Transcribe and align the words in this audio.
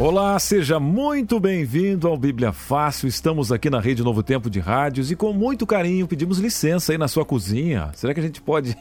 Olá, 0.00 0.38
seja 0.38 0.80
muito 0.80 1.38
bem-vindo 1.38 2.08
ao 2.08 2.16
Bíblia 2.16 2.54
Fácil. 2.54 3.06
Estamos 3.06 3.52
aqui 3.52 3.68
na 3.68 3.78
Rede 3.78 4.02
Novo 4.02 4.22
Tempo 4.22 4.48
de 4.48 4.58
Rádios 4.58 5.10
e 5.10 5.14
com 5.14 5.30
muito 5.34 5.66
carinho 5.66 6.08
pedimos 6.08 6.38
licença 6.38 6.92
aí 6.92 6.96
na 6.96 7.06
sua 7.06 7.22
cozinha. 7.22 7.90
Será 7.92 8.14
que 8.14 8.20
a 8.20 8.22
gente 8.22 8.40
pode 8.40 8.74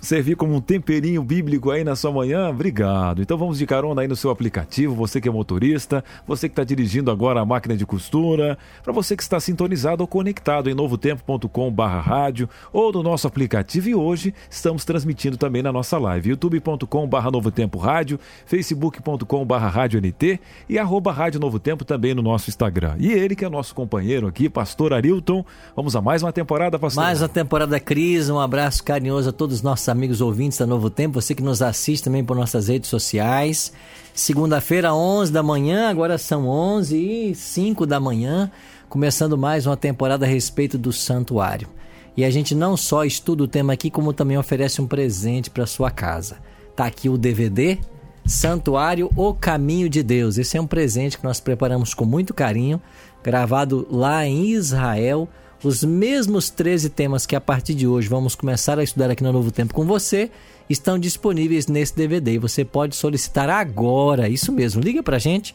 servir 0.00 0.36
como 0.36 0.54
um 0.54 0.60
temperinho 0.60 1.22
bíblico 1.22 1.70
aí 1.70 1.84
na 1.84 1.96
sua 1.96 2.12
manhã? 2.12 2.48
Obrigado. 2.48 3.22
Então 3.22 3.36
vamos 3.36 3.58
de 3.58 3.66
carona 3.66 4.02
aí 4.02 4.08
no 4.08 4.16
seu 4.16 4.30
aplicativo, 4.30 4.94
você 4.94 5.20
que 5.20 5.28
é 5.28 5.32
motorista, 5.32 6.04
você 6.26 6.48
que 6.48 6.52
está 6.52 6.64
dirigindo 6.64 7.10
agora 7.10 7.40
a 7.40 7.44
máquina 7.44 7.76
de 7.76 7.84
costura, 7.84 8.58
para 8.82 8.92
você 8.92 9.16
que 9.16 9.22
está 9.22 9.38
sintonizado 9.40 10.02
ou 10.02 10.06
conectado 10.06 10.70
em 10.70 10.74
novotempo.com 10.74 11.74
rádio 11.98 12.48
ou 12.72 12.92
no 12.92 13.02
nosso 13.02 13.26
aplicativo 13.26 13.88
e 13.88 13.94
hoje 13.94 14.34
estamos 14.50 14.84
transmitindo 14.84 15.36
também 15.36 15.62
na 15.62 15.72
nossa 15.72 15.98
live, 15.98 16.30
youtube.com 16.30 17.08
Novo 17.30 17.50
Tempo 17.50 17.78
Rádio, 17.78 18.18
facebook.com 18.46 19.44
rádio 19.44 20.00
NT 20.00 20.40
e 20.68 20.78
arroba 20.78 21.12
Rádio 21.12 21.40
Novo 21.40 21.58
Tempo 21.58 21.84
também 21.84 22.14
no 22.14 22.22
nosso 22.22 22.48
Instagram. 22.48 22.96
E 22.98 23.12
ele 23.12 23.34
que 23.34 23.44
é 23.44 23.48
nosso 23.48 23.74
companheiro 23.74 24.26
aqui, 24.26 24.48
pastor 24.48 24.92
Arilton. 24.92 25.44
Vamos 25.74 25.94
a 25.96 26.00
mais 26.00 26.22
uma 26.22 26.32
temporada, 26.32 26.78
pastor. 26.78 27.02
Mais 27.02 27.20
uma 27.20 27.28
temporada, 27.28 27.78
Cris. 27.80 28.28
Um 28.28 28.40
abraço 28.40 28.82
carinhoso 28.82 29.30
a 29.30 29.32
todos 29.32 29.56
os 29.56 29.62
nossos 29.88 29.96
amigos 29.96 30.20
ouvintes 30.20 30.58
da 30.58 30.66
Novo 30.66 30.90
Tempo, 30.90 31.20
você 31.20 31.34
que 31.34 31.42
nos 31.42 31.62
assiste 31.62 32.04
também 32.04 32.22
por 32.22 32.36
nossas 32.36 32.68
redes 32.68 32.90
sociais. 32.90 33.72
Segunda-feira, 34.12 34.94
11 34.94 35.32
da 35.32 35.42
manhã, 35.42 35.88
agora 35.88 36.18
são 36.18 36.46
11 36.46 36.96
e 36.96 37.34
5 37.34 37.86
da 37.86 37.98
manhã, 37.98 38.50
começando 38.88 39.38
mais 39.38 39.66
uma 39.66 39.76
temporada 39.76 40.26
a 40.26 40.28
respeito 40.28 40.76
do 40.76 40.92
santuário. 40.92 41.68
E 42.16 42.24
a 42.24 42.30
gente 42.30 42.54
não 42.54 42.76
só 42.76 43.04
estuda 43.04 43.44
o 43.44 43.48
tema 43.48 43.72
aqui, 43.72 43.90
como 43.90 44.12
também 44.12 44.36
oferece 44.36 44.82
um 44.82 44.86
presente 44.86 45.48
para 45.48 45.66
sua 45.66 45.90
casa. 45.90 46.36
Tá 46.76 46.84
aqui 46.84 47.08
o 47.08 47.16
DVD 47.16 47.78
Santuário 48.26 49.10
O 49.16 49.32
Caminho 49.32 49.88
de 49.88 50.02
Deus. 50.02 50.36
Esse 50.36 50.58
é 50.58 50.60
um 50.60 50.66
presente 50.66 51.16
que 51.16 51.24
nós 51.24 51.40
preparamos 51.40 51.94
com 51.94 52.04
muito 52.04 52.34
carinho, 52.34 52.80
gravado 53.22 53.86
lá 53.90 54.26
em 54.26 54.50
Israel 54.50 55.28
os 55.62 55.82
mesmos 55.82 56.50
13 56.50 56.88
temas 56.90 57.26
que 57.26 57.34
a 57.34 57.40
partir 57.40 57.74
de 57.74 57.86
hoje 57.86 58.08
vamos 58.08 58.34
começar 58.34 58.78
a 58.78 58.82
estudar 58.82 59.10
aqui 59.10 59.22
no 59.22 59.32
Novo 59.32 59.50
Tempo 59.50 59.74
com 59.74 59.84
você 59.84 60.30
estão 60.70 60.98
disponíveis 60.98 61.66
nesse 61.66 61.96
DVD 61.96 62.34
e 62.34 62.38
você 62.38 62.64
pode 62.64 62.94
solicitar 62.94 63.48
agora, 63.48 64.28
isso 64.28 64.52
mesmo. 64.52 64.80
Liga 64.80 65.02
pra 65.02 65.18
gente 65.18 65.54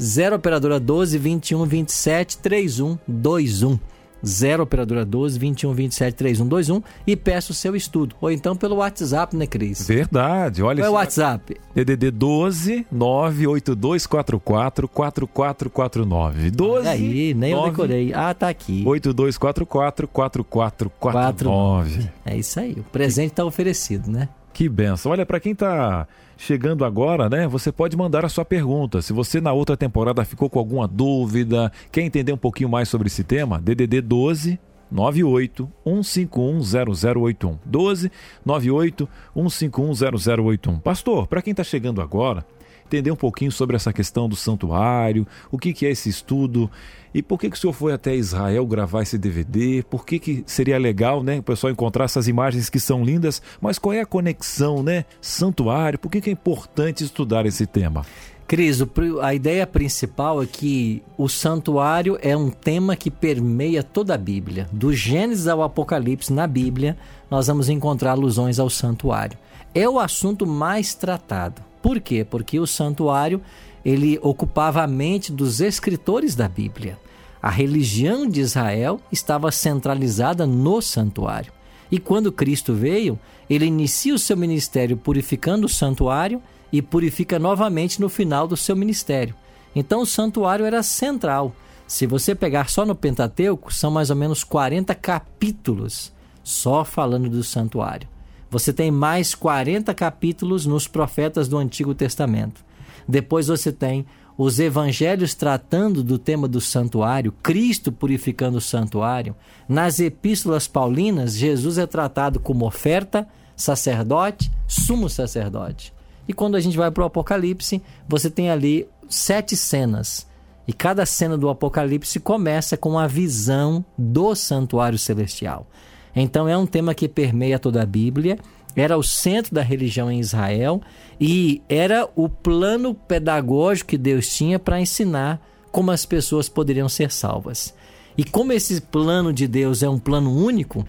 0 0.00 0.36
operadora 0.36 0.78
12 0.78 1.18
21 1.18 1.64
27 1.64 2.38
31 2.38 2.98
21. 3.08 3.78
0 4.24 4.62
operadora 4.62 5.04
12 5.04 5.38
21 5.38 5.72
27 5.72 6.14
3121 6.14 6.82
e 7.06 7.16
peça 7.16 7.52
o 7.52 7.54
seu 7.54 7.74
estudo. 7.74 8.14
Ou 8.20 8.30
então 8.30 8.56
pelo 8.56 8.76
WhatsApp, 8.76 9.36
né, 9.36 9.46
Cris? 9.46 9.86
Verdade. 9.86 10.62
Olha 10.62 10.82
Qual 10.82 10.86
é 10.86 10.90
o 10.90 10.94
WhatsApp? 10.94 11.56
DDD 11.74 12.10
12 12.10 12.86
98244 12.90 14.88
4449. 14.88 16.50
12 16.50 16.88
aí, 16.88 17.34
nem 17.34 17.54
9, 17.54 17.66
eu 17.66 17.70
decorei. 17.70 18.12
Ah, 18.14 18.34
tá 18.34 18.48
aqui. 18.48 18.82
8244 18.86 20.06
4449. 20.08 22.10
É 22.24 22.36
isso 22.36 22.60
aí. 22.60 22.72
O 22.72 22.84
presente 22.84 23.30
está 23.30 23.44
oferecido, 23.44 24.10
né? 24.10 24.28
Que 24.52 24.68
benção. 24.68 25.12
Olha, 25.12 25.24
para 25.24 25.40
quem 25.40 25.52
está 25.52 26.06
chegando 26.36 26.84
agora, 26.84 27.28
né? 27.28 27.46
Você 27.46 27.70
pode 27.70 27.96
mandar 27.96 28.24
a 28.24 28.28
sua 28.28 28.44
pergunta. 28.44 29.00
Se 29.02 29.12
você 29.12 29.40
na 29.40 29.52
outra 29.52 29.76
temporada 29.76 30.24
ficou 30.24 30.50
com 30.50 30.58
alguma 30.58 30.88
dúvida, 30.88 31.70
quer 31.92 32.02
entender 32.02 32.32
um 32.32 32.38
pouquinho 32.38 32.68
mais 32.68 32.88
sobre 32.88 33.08
esse 33.08 33.22
tema, 33.22 33.60
DDD 33.60 34.00
12 34.00 34.58
98 34.90 35.70
151 35.84 36.60
0081. 36.62 37.58
12 37.64 38.10
98 38.44 39.08
151 39.34 39.94
0081. 39.94 40.78
Pastor, 40.80 41.26
para 41.26 41.42
quem 41.42 41.52
está 41.52 41.62
chegando 41.62 42.02
agora, 42.02 42.44
entender 42.90 43.12
um 43.12 43.16
pouquinho 43.16 43.52
sobre 43.52 43.76
essa 43.76 43.92
questão 43.92 44.28
do 44.28 44.34
santuário, 44.34 45.26
o 45.50 45.58
que, 45.58 45.72
que 45.72 45.86
é 45.86 45.90
esse 45.90 46.08
estudo 46.08 46.68
e 47.14 47.22
por 47.22 47.38
que, 47.38 47.48
que 47.48 47.56
o 47.56 47.58
senhor 47.58 47.72
foi 47.72 47.92
até 47.92 48.14
Israel 48.14 48.66
gravar 48.66 49.02
esse 49.02 49.18
DVD, 49.18 49.84
por 49.88 50.04
que, 50.04 50.18
que 50.18 50.44
seria 50.46 50.78
legal 50.78 51.22
né, 51.22 51.38
o 51.38 51.42
pessoal 51.42 51.72
encontrar 51.72 52.04
essas 52.04 52.28
imagens 52.28 52.68
que 52.68 52.78
são 52.78 53.04
lindas, 53.04 53.40
mas 53.60 53.78
qual 53.78 53.92
é 53.92 54.00
a 54.00 54.06
conexão, 54.06 54.82
né? 54.82 55.04
Santuário, 55.20 55.98
por 55.98 56.10
que, 56.10 56.20
que 56.20 56.30
é 56.30 56.32
importante 56.32 57.02
estudar 57.04 57.46
esse 57.46 57.66
tema? 57.66 58.04
Cris, 58.46 58.82
a 59.22 59.32
ideia 59.32 59.64
principal 59.64 60.42
é 60.42 60.46
que 60.46 61.02
o 61.16 61.28
santuário 61.28 62.18
é 62.20 62.36
um 62.36 62.50
tema 62.50 62.96
que 62.96 63.08
permeia 63.08 63.80
toda 63.80 64.14
a 64.14 64.18
Bíblia. 64.18 64.68
Do 64.72 64.92
Gênesis 64.92 65.46
ao 65.46 65.62
Apocalipse 65.62 66.32
na 66.32 66.48
Bíblia, 66.48 66.96
nós 67.30 67.46
vamos 67.46 67.68
encontrar 67.68 68.12
alusões 68.12 68.58
ao 68.58 68.68
santuário. 68.68 69.38
É 69.72 69.88
o 69.88 70.00
assunto 70.00 70.44
mais 70.48 70.94
tratado. 70.94 71.69
Por 71.82 72.00
quê? 72.00 72.24
Porque 72.24 72.60
o 72.60 72.66
santuário 72.66 73.40
ele 73.84 74.18
ocupava 74.22 74.82
a 74.82 74.86
mente 74.86 75.32
dos 75.32 75.60
escritores 75.60 76.34
da 76.34 76.48
Bíblia. 76.48 76.98
A 77.42 77.48
religião 77.48 78.28
de 78.28 78.40
Israel 78.40 79.00
estava 79.10 79.50
centralizada 79.50 80.46
no 80.46 80.82
santuário. 80.82 81.52
E 81.90 81.98
quando 81.98 82.30
Cristo 82.30 82.74
veio, 82.74 83.18
ele 83.48 83.64
inicia 83.64 84.14
o 84.14 84.18
seu 84.18 84.36
ministério 84.36 84.96
purificando 84.96 85.66
o 85.66 85.70
santuário 85.70 86.42
e 86.72 86.80
purifica 86.80 87.38
novamente 87.38 88.00
no 88.00 88.08
final 88.08 88.46
do 88.46 88.56
seu 88.56 88.76
ministério. 88.76 89.34
Então 89.74 90.02
o 90.02 90.06
santuário 90.06 90.66
era 90.66 90.82
central. 90.82 91.54
Se 91.86 92.06
você 92.06 92.34
pegar 92.34 92.68
só 92.68 92.86
no 92.86 92.94
Pentateuco, 92.94 93.72
são 93.72 93.90
mais 93.90 94.10
ou 94.10 94.16
menos 94.16 94.44
40 94.44 94.94
capítulos 94.94 96.12
só 96.44 96.84
falando 96.84 97.28
do 97.28 97.42
santuário. 97.42 98.08
Você 98.50 98.72
tem 98.72 98.90
mais 98.90 99.34
40 99.34 99.94
capítulos 99.94 100.66
nos 100.66 100.88
profetas 100.88 101.46
do 101.46 101.56
Antigo 101.56 101.94
Testamento. 101.94 102.64
Depois 103.06 103.46
você 103.46 103.70
tem 103.70 104.04
os 104.36 104.58
evangelhos 104.58 105.34
tratando 105.34 106.02
do 106.02 106.18
tema 106.18 106.48
do 106.48 106.60
santuário, 106.60 107.30
Cristo 107.42 107.92
purificando 107.92 108.58
o 108.58 108.60
santuário. 108.60 109.36
Nas 109.68 110.00
epístolas 110.00 110.66
paulinas, 110.66 111.34
Jesus 111.34 111.78
é 111.78 111.86
tratado 111.86 112.40
como 112.40 112.66
oferta, 112.66 113.28
sacerdote, 113.54 114.50
sumo 114.66 115.08
sacerdote. 115.08 115.92
E 116.26 116.32
quando 116.32 116.56
a 116.56 116.60
gente 116.60 116.76
vai 116.76 116.90
para 116.90 117.02
o 117.02 117.06
Apocalipse, 117.06 117.82
você 118.08 118.30
tem 118.30 118.50
ali 118.50 118.88
sete 119.08 119.56
cenas. 119.56 120.26
E 120.66 120.72
cada 120.72 121.04
cena 121.04 121.36
do 121.36 121.48
Apocalipse 121.48 122.18
começa 122.18 122.76
com 122.76 122.98
a 122.98 123.06
visão 123.06 123.84
do 123.96 124.34
santuário 124.34 124.98
celestial. 124.98 125.66
Então 126.14 126.48
é 126.48 126.56
um 126.56 126.66
tema 126.66 126.94
que 126.94 127.08
permeia 127.08 127.58
toda 127.58 127.82
a 127.82 127.86
Bíblia, 127.86 128.38
era 128.74 128.96
o 128.96 129.02
centro 129.02 129.54
da 129.54 129.62
religião 129.62 130.10
em 130.10 130.20
Israel 130.20 130.80
e 131.20 131.62
era 131.68 132.08
o 132.14 132.28
plano 132.28 132.94
pedagógico 132.94 133.90
que 133.90 133.98
Deus 133.98 134.28
tinha 134.28 134.58
para 134.58 134.80
ensinar 134.80 135.40
como 135.72 135.90
as 135.90 136.04
pessoas 136.04 136.48
poderiam 136.48 136.88
ser 136.88 137.10
salvas. 137.10 137.74
E 138.16 138.24
como 138.24 138.52
esse 138.52 138.80
plano 138.80 139.32
de 139.32 139.46
Deus 139.46 139.82
é 139.82 139.88
um 139.88 139.98
plano 139.98 140.34
único, 140.34 140.86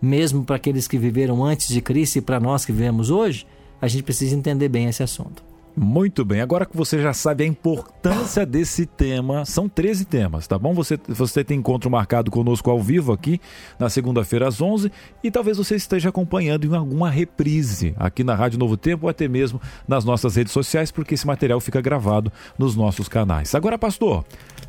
mesmo 0.00 0.44
para 0.44 0.56
aqueles 0.56 0.88
que 0.88 0.98
viveram 0.98 1.44
antes 1.44 1.68
de 1.68 1.80
Cristo 1.80 2.16
e 2.16 2.22
para 2.22 2.40
nós 2.40 2.64
que 2.64 2.72
vivemos 2.72 3.10
hoje, 3.10 3.46
a 3.80 3.88
gente 3.88 4.02
precisa 4.02 4.36
entender 4.36 4.68
bem 4.68 4.86
esse 4.86 5.02
assunto. 5.02 5.49
Muito 5.76 6.24
bem, 6.24 6.40
agora 6.40 6.66
que 6.66 6.76
você 6.76 7.00
já 7.00 7.12
sabe 7.12 7.44
a 7.44 7.46
importância 7.46 8.44
desse 8.44 8.84
tema, 8.84 9.44
são 9.44 9.68
13 9.68 10.04
temas, 10.04 10.46
tá 10.46 10.58
bom? 10.58 10.74
Você, 10.74 10.98
você 11.08 11.44
tem 11.44 11.58
encontro 11.58 11.90
marcado 11.90 12.30
conosco 12.30 12.70
ao 12.70 12.80
vivo 12.80 13.12
aqui 13.12 13.40
na 13.78 13.88
segunda-feira 13.88 14.48
às 14.48 14.60
11 14.60 14.90
e 15.22 15.30
talvez 15.30 15.58
você 15.58 15.76
esteja 15.76 16.08
acompanhando 16.08 16.66
em 16.66 16.76
alguma 16.76 17.08
reprise 17.08 17.94
aqui 17.96 18.24
na 18.24 18.34
Rádio 18.34 18.58
Novo 18.58 18.76
Tempo 18.76 19.06
ou 19.06 19.10
até 19.10 19.28
mesmo 19.28 19.60
nas 19.86 20.04
nossas 20.04 20.36
redes 20.36 20.52
sociais, 20.52 20.90
porque 20.90 21.14
esse 21.14 21.26
material 21.26 21.60
fica 21.60 21.80
gravado 21.80 22.32
nos 22.58 22.74
nossos 22.74 23.08
canais. 23.08 23.54
Agora, 23.54 23.78
pastor, 23.78 24.24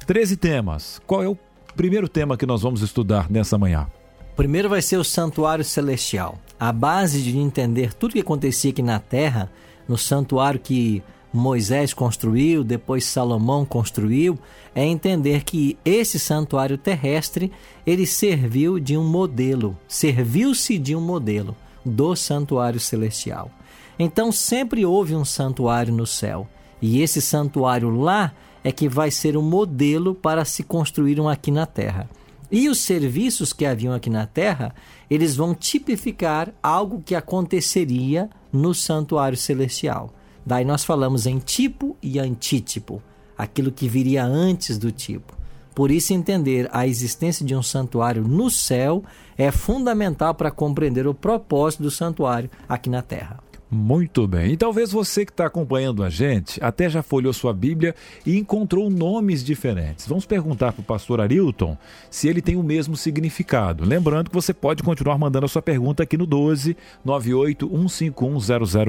13 0.05 0.37
temas. 0.37 1.01
Qual 1.07 1.23
é 1.23 1.27
o 1.27 1.37
primeiro 1.75 2.07
tema 2.07 2.37
que 2.37 2.45
nós 2.45 2.61
vamos 2.61 2.81
estudar 2.81 3.29
nessa 3.29 3.57
manhã? 3.57 3.87
Primeiro 4.35 4.69
vai 4.69 4.81
ser 4.81 4.97
o 4.97 5.03
santuário 5.03 5.63
celestial. 5.63 6.39
A 6.59 6.71
base 6.71 7.21
de 7.21 7.37
entender 7.37 7.93
tudo 7.93 8.11
o 8.11 8.13
que 8.13 8.21
acontecia 8.21 8.71
aqui 8.71 8.81
na 8.81 8.99
terra 8.99 9.51
no 9.91 9.97
santuário 9.97 10.57
que 10.57 11.03
Moisés 11.33 11.93
construiu, 11.93 12.63
depois 12.63 13.03
Salomão 13.03 13.65
construiu, 13.65 14.39
é 14.73 14.85
entender 14.85 15.43
que 15.43 15.77
esse 15.83 16.17
santuário 16.17 16.77
terrestre 16.77 17.51
ele 17.85 18.05
serviu 18.05 18.79
de 18.79 18.95
um 18.95 19.03
modelo, 19.03 19.77
serviu-se 19.89 20.77
de 20.77 20.95
um 20.95 21.01
modelo 21.01 21.57
do 21.85 22.15
santuário 22.15 22.79
celestial. 22.79 23.51
Então 23.99 24.31
sempre 24.31 24.85
houve 24.85 25.13
um 25.13 25.25
santuário 25.25 25.93
no 25.93 26.07
céu, 26.07 26.47
e 26.81 27.01
esse 27.01 27.21
santuário 27.21 27.89
lá 27.89 28.31
é 28.63 28.71
que 28.71 28.87
vai 28.87 29.11
ser 29.11 29.35
um 29.35 29.41
modelo 29.41 30.15
para 30.15 30.45
se 30.45 30.63
construir 30.63 31.19
um 31.19 31.27
aqui 31.27 31.51
na 31.51 31.65
terra. 31.65 32.09
E 32.49 32.69
os 32.69 32.79
serviços 32.79 33.51
que 33.51 33.65
haviam 33.65 33.93
aqui 33.93 34.09
na 34.09 34.25
terra, 34.25 34.73
eles 35.09 35.35
vão 35.35 35.53
tipificar 35.53 36.53
algo 36.63 37.03
que 37.05 37.13
aconteceria 37.13 38.29
no 38.51 38.73
santuário 38.73 39.37
celestial. 39.37 40.13
Daí 40.45 40.65
nós 40.65 40.83
falamos 40.83 41.25
em 41.25 41.39
tipo 41.39 41.95
e 42.01 42.19
antítipo, 42.19 43.01
aquilo 43.37 43.71
que 43.71 43.87
viria 43.87 44.23
antes 44.23 44.77
do 44.77 44.91
tipo. 44.91 45.41
Por 45.73 45.89
isso, 45.89 46.13
entender 46.13 46.69
a 46.71 46.85
existência 46.85 47.45
de 47.45 47.55
um 47.55 47.63
santuário 47.63 48.23
no 48.23 48.49
céu 48.49 49.03
é 49.37 49.51
fundamental 49.51 50.35
para 50.35 50.51
compreender 50.51 51.07
o 51.07 51.13
propósito 51.13 51.83
do 51.83 51.91
santuário 51.91 52.49
aqui 52.67 52.89
na 52.89 53.01
terra. 53.01 53.39
Muito 53.73 54.27
bem. 54.27 54.51
E 54.51 54.57
talvez 54.57 54.91
você 54.91 55.25
que 55.25 55.31
está 55.31 55.45
acompanhando 55.45 56.03
a 56.03 56.09
gente 56.09 56.61
até 56.61 56.89
já 56.89 57.01
folhou 57.01 57.31
sua 57.31 57.53
Bíblia 57.53 57.95
e 58.25 58.37
encontrou 58.37 58.89
nomes 58.89 59.41
diferentes. 59.41 60.05
Vamos 60.05 60.25
perguntar 60.25 60.73
para 60.73 60.81
o 60.81 60.83
pastor 60.83 61.21
Arilton 61.21 61.77
se 62.09 62.27
ele 62.27 62.41
tem 62.41 62.57
o 62.57 62.63
mesmo 62.63 62.97
significado. 62.97 63.85
Lembrando 63.85 64.29
que 64.29 64.35
você 64.35 64.53
pode 64.53 64.83
continuar 64.83 65.17
mandando 65.17 65.45
a 65.45 65.49
sua 65.49 65.61
pergunta 65.61 66.03
aqui 66.03 66.17
no 66.17 66.25
12 66.25 66.75
98 67.05 67.65
151 67.65 68.39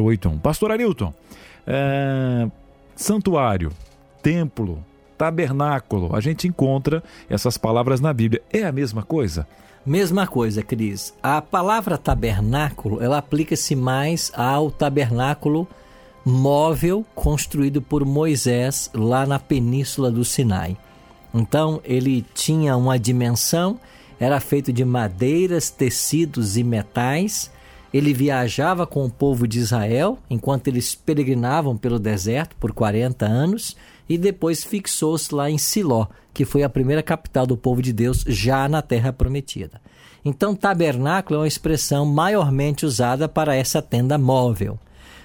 0081. 0.02 0.38
Pastor 0.40 0.72
Arilton, 0.72 1.14
é... 1.64 2.50
santuário, 2.96 3.70
templo, 4.20 4.84
tabernáculo, 5.16 6.16
a 6.16 6.20
gente 6.20 6.48
encontra 6.48 7.04
essas 7.30 7.56
palavras 7.56 8.00
na 8.00 8.12
Bíblia. 8.12 8.42
É 8.52 8.64
a 8.64 8.72
mesma 8.72 9.04
coisa? 9.04 9.46
Mesma 9.84 10.28
coisa, 10.28 10.62
Cris. 10.62 11.12
A 11.20 11.42
palavra 11.42 11.98
tabernáculo, 11.98 13.02
ela 13.02 13.18
aplica-se 13.18 13.74
mais 13.74 14.30
ao 14.32 14.70
tabernáculo 14.70 15.66
móvel 16.24 17.04
construído 17.16 17.82
por 17.82 18.04
Moisés 18.04 18.88
lá 18.94 19.26
na 19.26 19.40
península 19.40 20.08
do 20.08 20.24
Sinai. 20.24 20.76
Então, 21.34 21.80
ele 21.82 22.24
tinha 22.32 22.76
uma 22.76 22.96
dimensão, 22.96 23.80
era 24.20 24.38
feito 24.38 24.72
de 24.72 24.84
madeiras, 24.84 25.68
tecidos 25.68 26.56
e 26.56 26.62
metais. 26.62 27.50
Ele 27.92 28.14
viajava 28.14 28.86
com 28.86 29.04
o 29.04 29.10
povo 29.10 29.48
de 29.48 29.58
Israel 29.58 30.16
enquanto 30.30 30.68
eles 30.68 30.94
peregrinavam 30.94 31.76
pelo 31.76 31.98
deserto 31.98 32.54
por 32.54 32.72
40 32.72 33.26
anos 33.26 33.76
e 34.08 34.16
depois 34.16 34.62
fixou-se 34.62 35.34
lá 35.34 35.50
em 35.50 35.58
Siló, 35.58 36.06
que 36.32 36.44
foi 36.44 36.62
a 36.62 36.68
primeira 36.68 37.02
capital 37.02 37.46
do 37.46 37.56
povo 37.56 37.82
de 37.82 37.92
Deus 37.92 38.24
já 38.26 38.68
na 38.68 38.82
terra 38.82 39.12
prometida. 39.12 39.80
Então, 40.24 40.54
tabernáculo 40.54 41.36
é 41.36 41.42
uma 41.42 41.48
expressão 41.48 42.06
maiormente 42.06 42.86
usada 42.86 43.28
para 43.28 43.56
essa 43.56 43.82
tenda 43.82 44.16
móvel. 44.16 44.78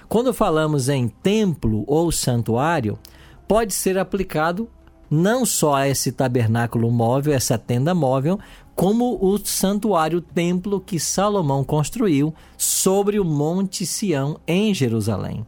Quando 0.08 0.34
falamos 0.34 0.88
em 0.88 1.08
templo 1.08 1.84
ou 1.86 2.10
santuário, 2.10 2.98
pode 3.46 3.74
ser 3.74 3.98
aplicado 3.98 4.68
não 5.10 5.46
só 5.46 5.74
a 5.74 5.88
esse 5.88 6.12
tabernáculo 6.12 6.90
móvel, 6.90 7.32
essa 7.32 7.56
tenda 7.56 7.94
móvel, 7.94 8.38
como 8.74 9.18
o 9.20 9.38
santuário 9.38 10.20
templo 10.20 10.80
que 10.80 11.00
Salomão 11.00 11.64
construiu 11.64 12.34
sobre 12.56 13.18
o 13.18 13.24
Monte 13.24 13.86
Sião 13.86 14.38
em 14.46 14.74
Jerusalém. 14.74 15.46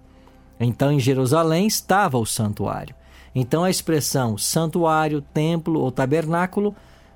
Então, 0.59 0.93
em 0.93 1.01
Jerusalém 1.01 1.67
estava 1.67 2.19
o 2.19 2.27
santuário. 2.27 2.95
Então 3.35 3.65
a 3.65 3.71
expressão 3.71 4.37
santuário, 4.37 5.21
templo 5.21 5.81
ou 5.81 5.91
tabernáculo 5.91 6.75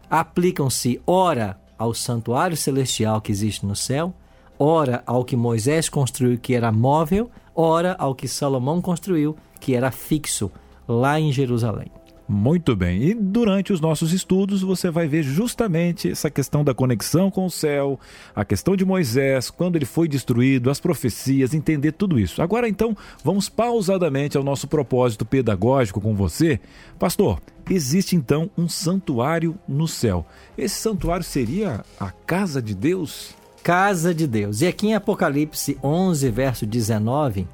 aplicam-se 0.08 1.00
ora 1.06 1.58
ao 1.78 1.92
santuário 1.92 2.56
celestial 2.56 3.20
que 3.20 3.32
existe 3.32 3.66
no 3.66 3.74
céu, 3.74 4.14
ora 4.58 5.02
ao 5.06 5.24
que 5.24 5.36
Moisés 5.36 5.88
construiu 5.88 6.38
que 6.38 6.54
era 6.54 6.70
móvel, 6.70 7.30
ora 7.54 7.96
ao 7.98 8.14
que 8.14 8.28
Salomão 8.28 8.80
construiu 8.80 9.36
que 9.60 9.74
era 9.74 9.90
fixo 9.90 10.50
lá 10.86 11.18
em 11.18 11.32
Jerusalém. 11.32 11.90
Muito 12.26 12.74
bem. 12.74 13.02
E 13.02 13.14
durante 13.14 13.72
os 13.72 13.80
nossos 13.80 14.12
estudos 14.12 14.62
você 14.62 14.90
vai 14.90 15.06
ver 15.06 15.22
justamente 15.22 16.10
essa 16.10 16.30
questão 16.30 16.64
da 16.64 16.72
conexão 16.72 17.30
com 17.30 17.44
o 17.44 17.50
céu, 17.50 18.00
a 18.34 18.44
questão 18.44 18.74
de 18.74 18.84
Moisés, 18.84 19.50
quando 19.50 19.76
ele 19.76 19.84
foi 19.84 20.08
destruído, 20.08 20.70
as 20.70 20.80
profecias, 20.80 21.52
entender 21.52 21.92
tudo 21.92 22.18
isso. 22.18 22.40
Agora 22.40 22.66
então, 22.66 22.96
vamos 23.22 23.50
pausadamente 23.50 24.38
ao 24.38 24.42
nosso 24.42 24.66
propósito 24.66 25.26
pedagógico 25.26 26.00
com 26.00 26.14
você. 26.14 26.58
Pastor, 26.98 27.40
existe 27.68 28.16
então 28.16 28.50
um 28.56 28.70
santuário 28.70 29.58
no 29.68 29.86
céu. 29.86 30.24
Esse 30.56 30.76
santuário 30.76 31.24
seria 31.24 31.84
a 32.00 32.10
casa 32.10 32.62
de 32.62 32.74
Deus? 32.74 33.34
Casa 33.62 34.14
de 34.14 34.26
Deus. 34.26 34.62
E 34.62 34.66
aqui 34.66 34.88
em 34.88 34.94
Apocalipse 34.94 35.78
11, 35.82 36.30
verso 36.30 36.66
19, 36.66 37.46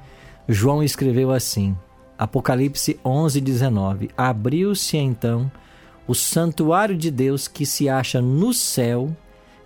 João 0.47 0.81
escreveu 0.81 1.31
assim: 1.31 1.75
Apocalipse 2.21 2.99
11, 3.03 3.41
19. 3.41 4.11
Abriu-se 4.15 4.95
então 4.95 5.51
o 6.07 6.13
santuário 6.13 6.95
de 6.95 7.09
Deus 7.09 7.47
que 7.47 7.65
se 7.65 7.89
acha 7.89 8.21
no 8.21 8.53
céu, 8.53 9.09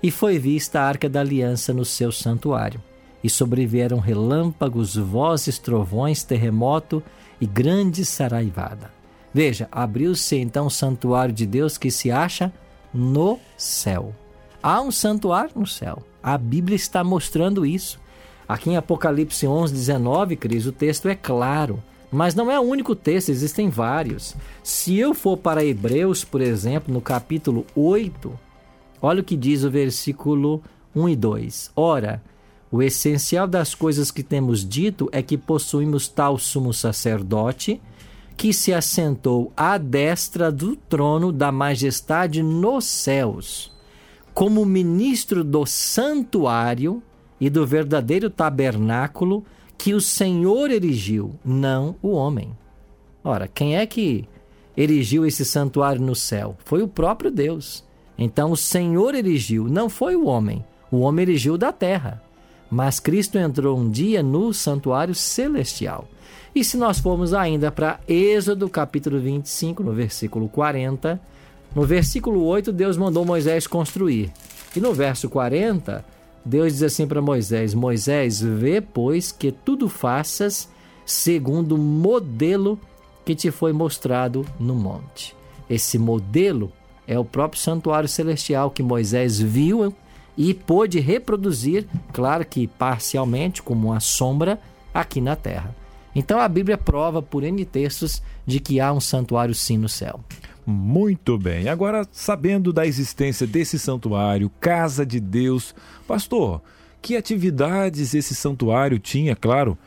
e 0.01 0.09
foi 0.09 0.39
vista 0.39 0.79
a 0.79 0.87
arca 0.87 1.09
da 1.09 1.19
aliança 1.19 1.73
no 1.73 1.83
seu 1.83 2.13
santuário. 2.13 2.81
E 3.21 3.29
sobrevieram 3.29 3.99
relâmpagos, 3.99 4.95
vozes, 4.95 5.59
trovões, 5.59 6.23
terremoto 6.23 7.03
e 7.41 7.45
grande 7.45 8.05
saraivada. 8.05 8.89
Veja, 9.33 9.67
abriu-se 9.69 10.37
então 10.37 10.67
o 10.67 10.71
santuário 10.71 11.33
de 11.33 11.45
Deus 11.45 11.77
que 11.77 11.91
se 11.91 12.09
acha 12.09 12.53
no 12.93 13.37
céu. 13.57 14.15
Há 14.63 14.79
um 14.79 14.91
santuário 14.91 15.51
no 15.57 15.67
céu. 15.67 16.01
A 16.23 16.37
Bíblia 16.37 16.77
está 16.77 17.03
mostrando 17.03 17.65
isso. 17.65 17.99
Aqui 18.47 18.69
em 18.69 18.77
Apocalipse 18.77 19.45
11, 19.45 19.73
19, 19.73 20.37
Cris, 20.37 20.65
o 20.65 20.71
texto 20.71 21.09
é 21.09 21.15
claro. 21.15 21.83
Mas 22.15 22.33
não 22.33 22.49
é 22.49 22.57
o 22.57 22.63
único 22.63 22.95
texto, 22.95 23.27
existem 23.27 23.69
vários. 23.69 24.37
Se 24.63 24.97
eu 24.97 25.13
for 25.13 25.35
para 25.35 25.65
Hebreus, 25.65 26.23
por 26.23 26.39
exemplo, 26.39 26.93
no 26.93 27.01
capítulo 27.01 27.65
8, 27.75 28.39
olha 29.01 29.19
o 29.19 29.23
que 29.23 29.35
diz 29.35 29.65
o 29.65 29.69
versículo 29.69 30.63
1 30.95 31.09
e 31.09 31.15
2. 31.17 31.71
Ora, 31.75 32.23
o 32.71 32.81
essencial 32.81 33.45
das 33.45 33.75
coisas 33.75 34.11
que 34.11 34.23
temos 34.23 34.65
dito 34.65 35.09
é 35.11 35.21
que 35.21 35.37
possuímos 35.37 36.07
tal 36.07 36.37
sumo 36.37 36.73
sacerdote 36.73 37.81
que 38.37 38.53
se 38.53 38.73
assentou 38.73 39.51
à 39.55 39.77
destra 39.77 40.49
do 40.49 40.77
trono 40.77 41.33
da 41.33 41.51
majestade 41.51 42.41
nos 42.41 42.85
céus, 42.85 43.73
como 44.33 44.65
ministro 44.65 45.43
do 45.43 45.65
santuário 45.65 47.03
e 47.41 47.49
do 47.49 47.67
verdadeiro 47.67 48.29
tabernáculo 48.29 49.45
que 49.85 49.93
o 49.93 50.01
Senhor 50.01 50.71
erigiu, 50.71 51.35
não 51.45 51.95
o 52.01 52.09
homem. 52.09 52.57
Ora, 53.23 53.47
quem 53.47 53.77
é 53.77 53.85
que 53.85 54.27
erigiu 54.75 55.27
esse 55.27 55.45
santuário 55.45 56.01
no 56.01 56.15
céu? 56.15 56.57
Foi 56.65 56.81
o 56.81 56.87
próprio 56.87 57.29
Deus. 57.29 57.83
Então 58.17 58.49
o 58.49 58.57
Senhor 58.57 59.13
erigiu, 59.13 59.65
não 59.65 59.87
foi 59.87 60.15
o 60.15 60.25
homem. 60.25 60.65
O 60.89 61.01
homem 61.01 61.21
erigiu 61.21 61.55
da 61.55 61.71
terra. 61.71 62.19
Mas 62.67 62.99
Cristo 62.99 63.37
entrou 63.37 63.77
um 63.77 63.87
dia 63.87 64.23
no 64.23 64.51
santuário 64.55 65.13
celestial. 65.13 66.07
E 66.55 66.63
se 66.63 66.77
nós 66.77 66.97
formos 66.97 67.31
ainda 67.31 67.71
para 67.71 67.99
Êxodo 68.07 68.67
capítulo 68.67 69.19
25, 69.19 69.83
no 69.83 69.93
versículo 69.93 70.49
40, 70.49 71.21
no 71.75 71.83
versículo 71.83 72.43
8, 72.43 72.71
Deus 72.71 72.97
mandou 72.97 73.23
Moisés 73.23 73.67
construir. 73.67 74.31
E 74.75 74.79
no 74.79 74.95
verso 74.95 75.29
40, 75.29 76.03
Deus 76.45 76.73
diz 76.73 76.83
assim 76.83 77.07
para 77.07 77.21
Moisés: 77.21 77.73
Moisés, 77.73 78.39
vê, 78.39 78.79
pois, 78.79 79.31
que 79.31 79.51
tudo 79.51 79.89
faças 79.89 80.69
segundo 81.05 81.75
o 81.75 81.77
modelo 81.77 82.79
que 83.25 83.35
te 83.35 83.49
foi 83.49 83.73
mostrado 83.73 84.45
no 84.59 84.75
monte. 84.75 85.35
Esse 85.67 85.97
modelo 85.97 86.71
é 87.07 87.17
o 87.17 87.25
próprio 87.25 87.59
santuário 87.59 88.07
celestial 88.07 88.69
que 88.69 88.83
Moisés 88.83 89.39
viu 89.39 89.93
e 90.37 90.53
pôde 90.53 90.99
reproduzir, 90.99 91.87
claro 92.13 92.45
que 92.45 92.67
parcialmente, 92.67 93.63
como 93.63 93.87
uma 93.89 93.99
sombra, 93.99 94.59
aqui 94.93 95.19
na 95.19 95.35
terra. 95.35 95.75
Então 96.13 96.39
a 96.39 96.47
Bíblia 96.47 96.77
prova 96.77 97.21
por 97.21 97.43
N 97.43 97.65
textos 97.65 98.21
de 98.45 98.59
que 98.59 98.79
há 98.79 98.93
um 98.93 99.01
santuário 99.01 99.55
sim 99.55 99.77
no 99.77 99.89
céu. 99.89 100.19
Muito 100.65 101.37
bem. 101.37 101.69
Agora, 101.69 102.07
sabendo 102.11 102.73
da 102.73 102.85
existência 102.85 103.45
desse 103.45 103.77
santuário, 103.77 104.51
casa 104.59 105.05
de 105.05 105.19
Deus, 105.19 105.75
pastor, 106.07 106.61
que 107.01 107.15
atividades 107.15 108.15
esse 108.15 108.33
santuário 108.33 108.97
tinha, 108.97 109.35
claro, 109.35 109.77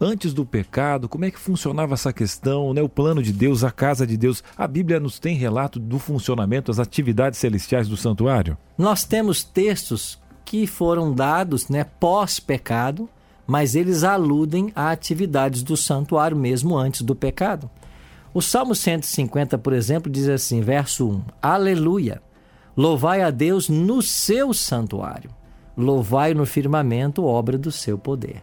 antes 0.00 0.32
do 0.32 0.46
pecado? 0.46 1.08
Como 1.08 1.24
é 1.24 1.30
que 1.30 1.38
funcionava 1.38 1.94
essa 1.94 2.12
questão, 2.12 2.72
né? 2.72 2.80
O 2.80 2.88
plano 2.88 3.22
de 3.22 3.32
Deus, 3.32 3.64
a 3.64 3.70
casa 3.70 4.06
de 4.06 4.16
Deus. 4.16 4.42
A 4.56 4.66
Bíblia 4.66 5.00
nos 5.00 5.18
tem 5.18 5.36
relato 5.36 5.78
do 5.78 5.98
funcionamento, 5.98 6.70
das 6.70 6.78
atividades 6.78 7.38
celestiais 7.38 7.88
do 7.88 7.96
santuário? 7.96 8.56
Nós 8.76 9.04
temos 9.04 9.42
textos 9.42 10.18
que 10.44 10.66
foram 10.66 11.12
dados, 11.12 11.68
né, 11.68 11.84
pós-pecado, 11.84 13.08
mas 13.46 13.74
eles 13.74 14.04
aludem 14.04 14.72
a 14.74 14.90
atividades 14.90 15.62
do 15.62 15.76
santuário 15.76 16.36
mesmo 16.36 16.76
antes 16.76 17.02
do 17.02 17.14
pecado. 17.14 17.68
O 18.38 18.40
Salmo 18.40 18.72
150, 18.72 19.58
por 19.58 19.72
exemplo, 19.72 20.08
diz 20.08 20.28
assim, 20.28 20.60
verso 20.60 21.08
1: 21.08 21.22
Aleluia! 21.42 22.22
Louvai 22.76 23.20
a 23.20 23.32
Deus 23.32 23.68
no 23.68 24.00
seu 24.00 24.54
santuário, 24.54 25.30
louvai 25.76 26.34
no 26.34 26.46
firmamento, 26.46 27.24
obra 27.24 27.58
do 27.58 27.72
seu 27.72 27.98
poder. 27.98 28.40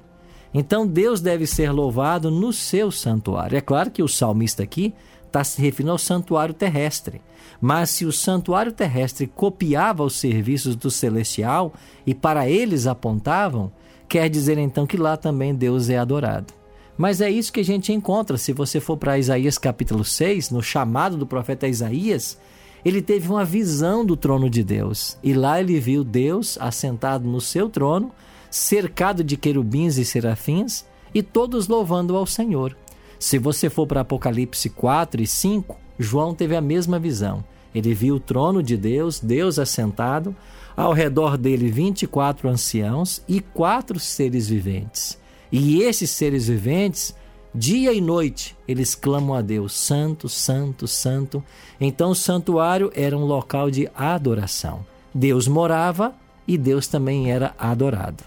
Então 0.53 0.85
Deus 0.85 1.21
deve 1.21 1.47
ser 1.47 1.71
louvado 1.71 2.29
no 2.29 2.51
seu 2.51 2.91
santuário. 2.91 3.57
É 3.57 3.61
claro 3.61 3.89
que 3.89 4.03
o 4.03 4.07
salmista 4.09 4.63
aqui 4.63 4.93
está 5.25 5.45
se 5.45 5.61
referindo 5.61 5.93
ao 5.93 5.97
santuário 5.97 6.53
terrestre. 6.53 7.21
Mas 7.61 7.89
se 7.91 8.05
o 8.05 8.11
santuário 8.11 8.73
terrestre 8.73 9.25
copiava 9.27 10.03
os 10.03 10.17
serviços 10.17 10.75
do 10.75 10.91
celestial 10.91 11.73
e 12.05 12.13
para 12.13 12.49
eles 12.49 12.85
apontavam, 12.85 13.71
quer 14.09 14.29
dizer 14.29 14.57
então 14.57 14.85
que 14.85 14.97
lá 14.97 15.15
também 15.15 15.55
Deus 15.55 15.87
é 15.89 15.97
adorado. 15.97 16.64
Mas 16.97 17.19
é 17.19 17.29
isso 17.29 17.51
que 17.51 17.59
a 17.59 17.65
gente 17.65 17.91
encontra. 17.91 18.37
Se 18.37 18.53
você 18.53 18.79
for 18.79 18.97
para 18.97 19.19
Isaías 19.19 19.57
capítulo 19.57 20.03
6, 20.03 20.49
no 20.49 20.63
chamado 20.63 21.17
do 21.17 21.27
profeta 21.27 21.67
Isaías, 21.67 22.37
ele 22.85 23.01
teve 23.01 23.27
uma 23.29 23.43
visão 23.43 24.05
do 24.05 24.15
trono 24.15 24.49
de 24.49 24.63
Deus. 24.63 25.17
E 25.23 25.33
lá 25.33 25.59
ele 25.59 25.79
viu 25.79 26.03
Deus 26.03 26.57
assentado 26.61 27.27
no 27.27 27.41
seu 27.41 27.69
trono, 27.69 28.11
cercado 28.49 29.23
de 29.23 29.35
querubins 29.35 29.97
e 29.97 30.05
serafins, 30.05 30.85
e 31.13 31.21
todos 31.21 31.67
louvando 31.67 32.15
ao 32.15 32.25
Senhor. 32.25 32.77
Se 33.19 33.37
você 33.37 33.69
for 33.69 33.87
para 33.87 34.01
Apocalipse 34.01 34.69
4 34.69 35.21
e 35.21 35.27
5, 35.27 35.77
João 35.97 36.33
teve 36.33 36.55
a 36.55 36.61
mesma 36.61 36.99
visão. 36.99 37.43
Ele 37.73 37.93
viu 37.93 38.15
o 38.15 38.19
trono 38.19 38.63
de 38.63 38.77
Deus, 38.77 39.19
Deus 39.19 39.59
assentado, 39.59 40.35
ao 40.77 40.93
redor 40.93 41.37
dele 41.37 41.69
24 41.69 42.47
anciãos 42.47 43.21
e 43.27 43.39
quatro 43.41 43.99
seres 43.99 44.47
viventes. 44.47 45.17
E 45.51 45.81
esses 45.81 46.09
seres 46.09 46.47
viventes, 46.47 47.15
dia 47.53 47.93
e 47.93 48.01
noite, 48.01 48.55
eles 48.67 48.95
clamam 48.95 49.35
a 49.35 49.41
Deus: 49.41 49.73
Santo, 49.73 50.27
Santo, 50.27 50.87
Santo. 50.87 51.43
Então 51.79 52.11
o 52.11 52.15
santuário 52.15 52.91
era 52.95 53.17
um 53.17 53.25
local 53.25 53.69
de 53.69 53.89
adoração. 53.95 54.85
Deus 55.13 55.47
morava 55.47 56.13
e 56.47 56.57
Deus 56.57 56.87
também 56.87 57.31
era 57.31 57.53
adorado. 57.57 58.23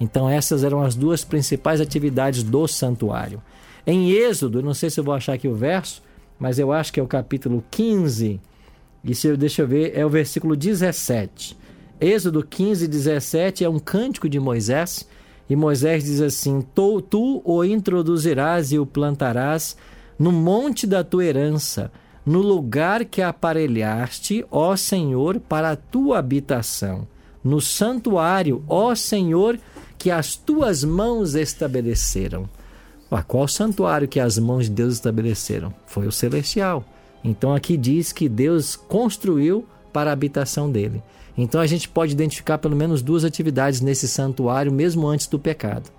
Então 0.00 0.28
essas 0.28 0.64
eram 0.64 0.82
as 0.82 0.96
duas 0.96 1.24
principais 1.24 1.80
atividades 1.80 2.42
do 2.42 2.66
santuário. 2.66 3.40
Em 3.86 4.10
Êxodo, 4.10 4.62
não 4.62 4.74
sei 4.74 4.90
se 4.90 4.98
eu 4.98 5.04
vou 5.04 5.14
achar 5.14 5.34
aqui 5.34 5.48
o 5.48 5.54
verso, 5.54 6.02
mas 6.38 6.58
eu 6.58 6.72
acho 6.72 6.92
que 6.92 7.00
é 7.00 7.02
o 7.02 7.06
capítulo 7.06 7.64
15, 7.70 8.40
e 9.04 9.36
deixa 9.36 9.62
eu 9.62 9.66
ver, 9.66 9.96
é 9.96 10.06
o 10.06 10.10
versículo 10.10 10.54
17. 10.56 11.56
Êxodo 12.00 12.42
15, 12.44 12.86
17 12.86 13.64
é 13.64 13.68
um 13.68 13.78
cântico 13.78 14.28
de 14.28 14.38
Moisés, 14.38 15.08
e 15.48 15.56
Moisés 15.56 16.04
diz 16.04 16.20
assim: 16.20 16.64
tu, 16.74 17.00
tu 17.00 17.42
o 17.44 17.64
introduzirás 17.64 18.72
e 18.72 18.78
o 18.78 18.86
plantarás 18.86 19.76
no 20.18 20.32
monte 20.32 20.86
da 20.86 21.02
tua 21.02 21.24
herança, 21.24 21.90
no 22.24 22.40
lugar 22.40 23.04
que 23.04 23.20
aparelhaste, 23.20 24.44
ó 24.50 24.76
Senhor, 24.76 25.40
para 25.40 25.72
a 25.72 25.76
tua 25.76 26.18
habitação, 26.18 27.06
no 27.42 27.60
santuário, 27.60 28.62
ó 28.68 28.94
Senhor, 28.94 29.58
que 29.98 30.10
as 30.10 30.36
tuas 30.36 30.84
mãos 30.84 31.34
estabeleceram. 31.34 32.48
Qual 33.26 33.46
santuário 33.46 34.08
que 34.08 34.18
as 34.18 34.38
mãos 34.38 34.64
de 34.64 34.70
Deus 34.70 34.94
estabeleceram? 34.94 35.74
Foi 35.86 36.06
o 36.06 36.12
celestial. 36.12 36.84
Então 37.22 37.54
aqui 37.54 37.76
diz 37.76 38.10
que 38.10 38.28
Deus 38.28 38.74
construiu 38.74 39.66
para 39.92 40.10
a 40.10 40.12
habitação 40.12 40.70
dele. 40.70 41.02
Então 41.36 41.60
a 41.60 41.66
gente 41.66 41.88
pode 41.88 42.12
identificar 42.12 42.58
pelo 42.58 42.76
menos 42.76 43.02
duas 43.02 43.24
atividades 43.24 43.80
nesse 43.80 44.06
santuário, 44.06 44.72
mesmo 44.72 45.06
antes 45.06 45.26
do 45.26 45.38
pecado: 45.38 45.90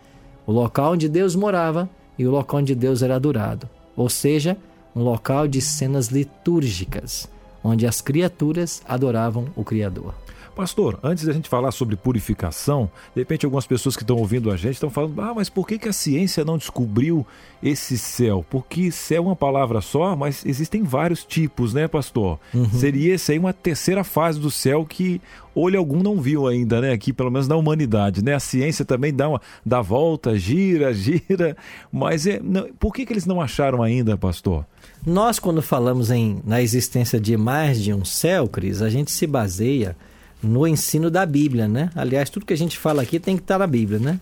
o 0.46 0.52
local 0.52 0.94
onde 0.94 1.10
Deus 1.10 1.36
morava 1.36 1.90
e 2.18 2.26
o 2.26 2.32
local 2.32 2.60
onde 2.60 2.76
Deus 2.76 3.02
era 3.02 3.16
adorado. 3.16 3.68
Ou 3.96 4.10
seja, 4.10 4.58
um 4.96 5.02
local 5.02 5.48
de 5.48 5.62
cenas 5.62 6.08
litúrgicas, 6.08 7.28
onde 7.64 7.88
as 7.88 8.02
criaturas 8.02 8.82
adoravam 8.88 9.48
o 9.56 9.64
Criador. 9.64 10.14
Pastor, 10.56 11.00
antes 11.02 11.26
da 11.26 11.34
gente 11.34 11.50
falar 11.50 11.72
sobre 11.72 11.96
purificação, 11.96 12.90
de 13.16 13.22
repente 13.22 13.44
algumas 13.44 13.66
pessoas 13.66 13.96
que 13.96 14.04
estão 14.04 14.18
ouvindo 14.18 14.52
a 14.52 14.58
gente 14.58 14.76
estão 14.76 14.90
falando: 14.90 15.20
ah, 15.20 15.34
mas 15.34 15.50
por 15.50 15.68
que, 15.68 15.80
que 15.80 15.90
a 15.90 15.94
ciência 15.94 16.46
não 16.46 16.58
descobriu 16.58 17.26
esse 17.62 17.98
céu? 17.98 18.46
Porque 18.50 18.92
céu 18.92 19.24
é 19.24 19.26
uma 19.28 19.36
palavra 19.36 19.82
só, 19.82 20.16
mas 20.16 20.46
existem 20.46 20.84
vários 20.84 21.26
tipos, 21.26 21.74
né, 21.74 21.88
pastor? 21.88 22.40
Uhum. 22.54 22.70
Seria 22.70 23.16
essa 23.16 23.32
aí 23.32 23.40
uma 23.40 23.52
terceira 23.54 24.04
fase 24.04 24.40
do 24.40 24.52
céu 24.52 24.86
que 24.86 25.20
olho 25.56 25.80
algum 25.80 26.04
não 26.04 26.22
viu 26.22 26.48
ainda, 26.48 26.82
né? 26.82 26.92
Aqui, 26.92 27.12
pelo 27.12 27.32
menos 27.32 27.48
na 27.48 27.56
humanidade, 27.56 28.24
né? 28.24 28.36
A 28.36 28.40
ciência 28.40 28.86
também 28.86 29.14
dá 29.14 29.30
uma 29.30 29.42
dá 29.66 29.82
volta, 29.82 30.38
gira, 30.38 30.94
gira, 30.94 31.58
mas 31.92 32.28
é, 32.28 32.40
não, 32.44 32.68
por 32.80 32.94
que, 32.94 33.06
que 33.06 33.14
eles 33.14 33.26
não 33.26 33.42
acharam 33.42 33.82
ainda, 33.82 34.16
pastor? 34.16 34.66
Nós, 35.06 35.40
quando 35.40 35.62
falamos 35.62 36.12
em, 36.12 36.42
na 36.46 36.62
existência 36.62 37.20
de 37.20 37.36
mais 37.36 37.82
de 37.82 37.94
um 37.94 38.06
céu, 38.06 38.48
Cris, 38.48 38.82
a 38.82 38.90
gente 38.90 39.12
se 39.12 39.26
baseia 39.26 39.96
no 40.44 40.68
ensino 40.68 41.10
da 41.10 41.26
Bíblia, 41.26 41.68
né? 41.68 41.90
Aliás, 41.96 42.30
tudo 42.30 42.46
que 42.46 42.54
a 42.54 42.58
gente 42.58 42.78
fala 42.78 43.02
aqui 43.02 43.20
tem 43.20 43.38
que 43.38 43.44
estar 43.44 43.58
na 43.58 43.68
Bíblia, 43.68 44.00
né? 44.00 44.20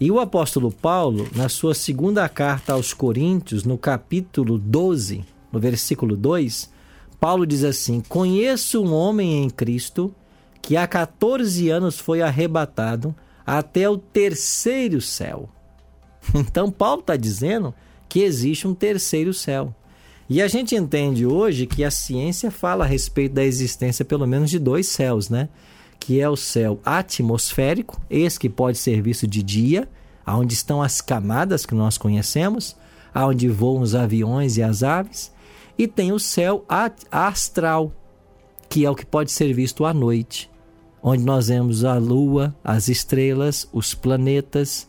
E 0.00 0.10
o 0.10 0.20
apóstolo 0.20 0.70
Paulo, 0.70 1.28
na 1.34 1.48
sua 1.48 1.74
segunda 1.74 2.28
carta 2.28 2.72
aos 2.72 2.94
Coríntios, 2.94 3.64
no 3.64 3.76
capítulo 3.76 4.56
12, 4.56 5.24
no 5.50 5.58
versículo 5.58 6.16
2, 6.16 6.70
Paulo 7.18 7.44
diz 7.44 7.64
assim: 7.64 8.00
Conheço 8.08 8.80
um 8.82 8.94
homem 8.94 9.42
em 9.42 9.50
Cristo 9.50 10.14
que 10.62 10.76
há 10.76 10.86
14 10.86 11.68
anos 11.68 11.98
foi 11.98 12.22
arrebatado 12.22 13.14
até 13.44 13.88
o 13.88 13.98
terceiro 13.98 15.00
céu. 15.00 15.48
Então, 16.34 16.70
Paulo 16.70 17.00
está 17.00 17.16
dizendo 17.16 17.72
que 18.06 18.20
existe 18.20 18.68
um 18.68 18.74
terceiro 18.74 19.32
céu. 19.32 19.74
E 20.28 20.42
a 20.42 20.48
gente 20.48 20.76
entende 20.76 21.24
hoje 21.24 21.66
que 21.66 21.82
a 21.82 21.90
ciência 21.90 22.50
fala 22.50 22.84
a 22.84 22.86
respeito 22.86 23.34
da 23.34 23.44
existência 23.44 24.04
pelo 24.04 24.26
menos 24.26 24.50
de 24.50 24.58
dois 24.58 24.86
céus, 24.88 25.30
né? 25.30 25.48
Que 25.98 26.20
é 26.20 26.28
o 26.28 26.36
céu 26.36 26.78
atmosférico, 26.84 27.98
esse 28.10 28.38
que 28.38 28.48
pode 28.48 28.76
ser 28.76 29.00
visto 29.00 29.26
de 29.26 29.42
dia, 29.42 29.88
aonde 30.26 30.52
estão 30.52 30.82
as 30.82 31.00
camadas 31.00 31.64
que 31.64 31.74
nós 31.74 31.96
conhecemos, 31.96 32.76
aonde 33.14 33.48
voam 33.48 33.80
os 33.80 33.94
aviões 33.94 34.58
e 34.58 34.62
as 34.62 34.82
aves, 34.82 35.32
e 35.78 35.88
tem 35.88 36.12
o 36.12 36.18
céu 36.18 36.62
astral, 37.10 37.90
que 38.68 38.84
é 38.84 38.90
o 38.90 38.94
que 38.94 39.06
pode 39.06 39.32
ser 39.32 39.54
visto 39.54 39.86
à 39.86 39.94
noite, 39.94 40.50
onde 41.02 41.24
nós 41.24 41.48
vemos 41.48 41.84
a 41.84 41.96
lua, 41.96 42.54
as 42.62 42.88
estrelas, 42.88 43.66
os 43.72 43.94
planetas, 43.94 44.86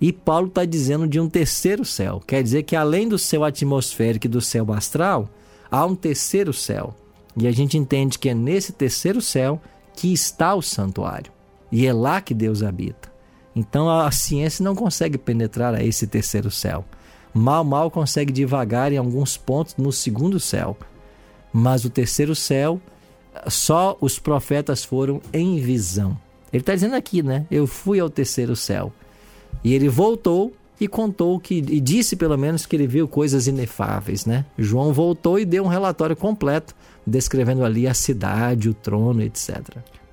e 0.00 0.12
Paulo 0.12 0.46
está 0.46 0.64
dizendo 0.64 1.06
de 1.06 1.20
um 1.20 1.28
terceiro 1.28 1.84
céu. 1.84 2.22
Quer 2.26 2.42
dizer 2.42 2.62
que 2.62 2.74
além 2.74 3.06
do 3.06 3.18
céu 3.18 3.44
atmosférico 3.44 4.26
e 4.26 4.30
do 4.30 4.40
céu 4.40 4.72
astral, 4.72 5.28
há 5.70 5.84
um 5.84 5.94
terceiro 5.94 6.52
céu. 6.52 6.94
E 7.36 7.46
a 7.46 7.52
gente 7.52 7.76
entende 7.76 8.18
que 8.18 8.30
é 8.30 8.34
nesse 8.34 8.72
terceiro 8.72 9.20
céu 9.20 9.60
que 9.94 10.12
está 10.12 10.54
o 10.54 10.62
santuário. 10.62 11.30
E 11.70 11.86
é 11.86 11.92
lá 11.92 12.20
que 12.20 12.32
Deus 12.32 12.62
habita. 12.62 13.10
Então 13.54 13.90
a 13.90 14.10
ciência 14.10 14.64
não 14.64 14.74
consegue 14.74 15.18
penetrar 15.18 15.74
a 15.74 15.84
esse 15.84 16.06
terceiro 16.06 16.50
céu. 16.50 16.84
Mal, 17.34 17.62
mal 17.62 17.90
consegue 17.90 18.32
devagar 18.32 18.92
em 18.92 18.96
alguns 18.96 19.36
pontos 19.36 19.76
no 19.76 19.92
segundo 19.92 20.40
céu. 20.40 20.76
Mas 21.52 21.84
o 21.84 21.90
terceiro 21.90 22.34
céu, 22.34 22.80
só 23.48 23.96
os 24.00 24.18
profetas 24.18 24.82
foram 24.82 25.20
em 25.32 25.60
visão. 25.60 26.16
Ele 26.52 26.62
está 26.62 26.74
dizendo 26.74 26.94
aqui, 26.94 27.22
né? 27.22 27.46
Eu 27.50 27.66
fui 27.66 28.00
ao 28.00 28.08
terceiro 28.08 28.56
céu. 28.56 28.92
E 29.62 29.74
ele 29.74 29.88
voltou 29.88 30.52
e 30.80 30.88
contou 30.88 31.38
que 31.38 31.56
e 31.58 31.80
disse 31.80 32.16
pelo 32.16 32.38
menos 32.38 32.64
que 32.64 32.74
ele 32.74 32.86
viu 32.86 33.06
coisas 33.06 33.46
inefáveis, 33.46 34.24
né? 34.24 34.46
João 34.58 34.92
voltou 34.92 35.38
e 35.38 35.44
deu 35.44 35.64
um 35.64 35.68
relatório 35.68 36.16
completo 36.16 36.74
descrevendo 37.06 37.64
ali 37.64 37.86
a 37.86 37.94
cidade, 37.94 38.68
o 38.68 38.74
trono, 38.74 39.22
etc. 39.22 39.60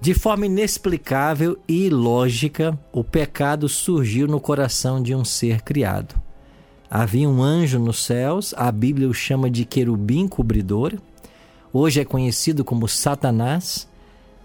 De 0.00 0.14
forma 0.14 0.46
inexplicável 0.46 1.56
e 1.68 1.86
ilógica, 1.86 2.76
o 2.92 3.04
pecado 3.04 3.68
surgiu 3.68 4.26
no 4.26 4.40
coração 4.40 5.00
de 5.00 5.14
um 5.14 5.24
ser 5.24 5.62
criado. 5.62 6.20
Havia 6.90 7.28
um 7.28 7.40
anjo 7.40 7.78
nos 7.78 8.04
céus, 8.04 8.52
a 8.56 8.70
Bíblia 8.72 9.08
o 9.08 9.14
chama 9.14 9.48
de 9.48 9.64
querubim 9.64 10.26
cobridor, 10.26 10.94
hoje 11.72 12.00
é 12.00 12.04
conhecido 12.04 12.64
como 12.64 12.88
Satanás. 12.88 13.88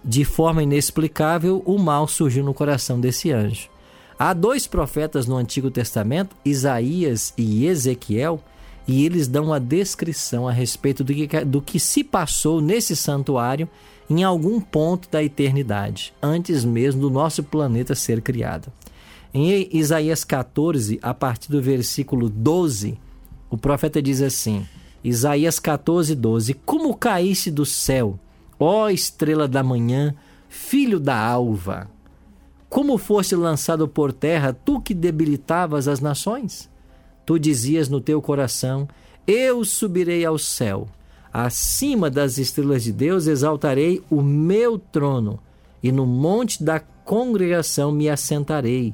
De 0.06 0.24
forma 0.24 0.64
inexplicável, 0.64 1.62
o 1.66 1.78
mal 1.78 2.08
surgiu 2.08 2.44
no 2.44 2.54
coração 2.54 3.02
desse 3.02 3.32
anjo. 3.32 3.68
Há 4.20 4.34
dois 4.34 4.66
profetas 4.66 5.28
no 5.28 5.36
Antigo 5.36 5.70
Testamento, 5.70 6.36
Isaías 6.44 7.34
e 7.38 7.68
Ezequiel, 7.68 8.42
e 8.88 9.06
eles 9.06 9.28
dão 9.28 9.54
a 9.54 9.60
descrição 9.60 10.48
a 10.48 10.52
respeito 10.52 11.04
do 11.04 11.14
que, 11.14 11.28
do 11.46 11.62
que 11.62 11.80
se 11.80 12.04
passou 12.04 12.60
nesse 12.60 12.96
santuário 12.96 13.70
em 14.10 14.24
algum 14.24 14.60
ponto 14.60 15.08
da 15.12 15.24
eternidade, 15.24 16.14
antes 16.22 16.66
mesmo 16.66 17.02
do 17.02 17.10
nosso 17.12 17.44
planeta 17.44 17.94
ser 17.94 18.22
criado. 18.22 18.72
Em 19.32 19.70
Isaías 19.72 20.24
14, 20.24 20.98
a 21.02 21.14
partir 21.14 21.52
do 21.52 21.62
versículo 21.62 22.28
12, 22.28 22.98
o 23.52 23.58
profeta 23.58 24.02
diz 24.02 24.22
assim: 24.22 24.66
Isaías 25.04 25.60
14, 25.60 26.16
12: 26.16 26.54
Como 26.66 26.96
caíste 26.96 27.52
do 27.52 27.66
céu, 27.66 28.18
ó 28.60 28.90
estrela 28.90 29.48
da 29.48 29.62
manhã, 29.62 30.16
filho 30.50 31.00
da 31.00 31.20
alva? 31.20 31.88
Como 32.70 32.98
foste 32.98 33.36
lançado 33.36 33.88
por 33.88 34.12
terra, 34.12 34.54
tu 34.54 34.82
que 34.82 34.94
debilitavas 34.94 35.88
as 35.88 36.00
nações? 36.00 36.70
Tu 37.26 37.40
dizias 37.40 37.88
no 37.88 38.02
teu 38.02 38.22
coração: 38.22 38.88
Eu 39.26 39.64
subirei 39.64 40.26
ao 40.26 40.38
céu, 40.38 40.88
acima 41.32 42.10
das 42.10 42.38
estrelas 42.38 42.84
de 42.84 42.92
Deus 42.92 43.28
exaltarei 43.28 44.04
o 44.10 44.22
meu 44.22 44.78
trono, 44.78 45.40
e 45.82 45.92
no 45.92 46.06
monte 46.06 46.62
da 46.64 46.80
congregação 46.80 47.92
me 47.92 48.10
assentarei. 48.10 48.94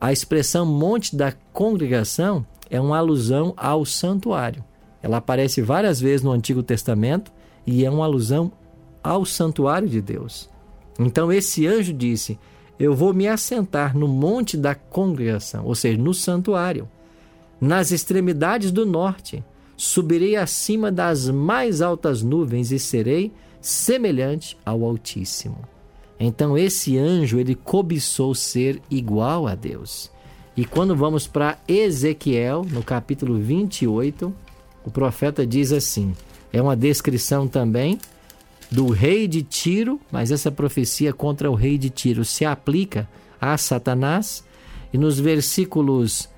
A 0.00 0.12
expressão 0.12 0.66
monte 0.66 1.14
da 1.14 1.32
congregação 1.52 2.44
é 2.70 2.80
uma 2.80 2.98
alusão 2.98 3.54
ao 3.56 3.84
santuário. 3.84 4.64
Ela 5.02 5.18
aparece 5.18 5.62
várias 5.62 6.00
vezes 6.00 6.22
no 6.22 6.32
Antigo 6.32 6.62
Testamento 6.62 7.32
e 7.66 7.84
é 7.84 7.90
uma 7.90 8.04
alusão 8.04 8.50
ao 9.02 9.24
santuário 9.24 9.88
de 9.88 10.00
Deus. 10.00 10.48
Então 10.98 11.32
esse 11.32 11.66
anjo 11.66 11.92
disse: 11.92 12.38
Eu 12.78 12.94
vou 12.94 13.12
me 13.12 13.26
assentar 13.26 13.96
no 13.96 14.06
monte 14.06 14.56
da 14.56 14.74
congregação, 14.74 15.64
ou 15.64 15.74
seja, 15.74 15.98
no 15.98 16.14
santuário, 16.14 16.88
nas 17.60 17.90
extremidades 17.90 18.70
do 18.70 18.86
norte. 18.86 19.44
Subirei 19.76 20.36
acima 20.36 20.90
das 20.90 21.28
mais 21.28 21.82
altas 21.82 22.22
nuvens 22.22 22.70
e 22.70 22.78
serei 22.78 23.32
semelhante 23.60 24.56
ao 24.64 24.84
Altíssimo. 24.84 25.58
Então 26.20 26.58
esse 26.58 26.98
anjo 26.98 27.38
ele 27.38 27.54
cobiçou 27.54 28.34
ser 28.34 28.80
igual 28.90 29.46
a 29.46 29.54
Deus. 29.54 30.10
E 30.56 30.64
quando 30.64 30.96
vamos 30.96 31.26
para 31.26 31.58
Ezequiel, 31.68 32.66
no 32.70 32.82
capítulo 32.82 33.38
28, 33.38 34.34
o 34.84 34.90
profeta 34.90 35.46
diz 35.46 35.70
assim: 35.70 36.12
é 36.52 36.60
uma 36.60 36.76
descrição 36.76 37.46
também 37.46 37.98
do 38.70 38.88
rei 38.90 39.26
de 39.26 39.42
Tiro, 39.42 40.00
mas 40.10 40.30
essa 40.30 40.50
profecia 40.50 41.12
contra 41.12 41.50
o 41.50 41.54
rei 41.54 41.78
de 41.78 41.90
Tiro 41.90 42.24
se 42.24 42.44
aplica 42.44 43.08
a 43.40 43.56
Satanás. 43.56 44.44
E 44.92 44.98
nos 44.98 45.18
versículos 45.18 46.28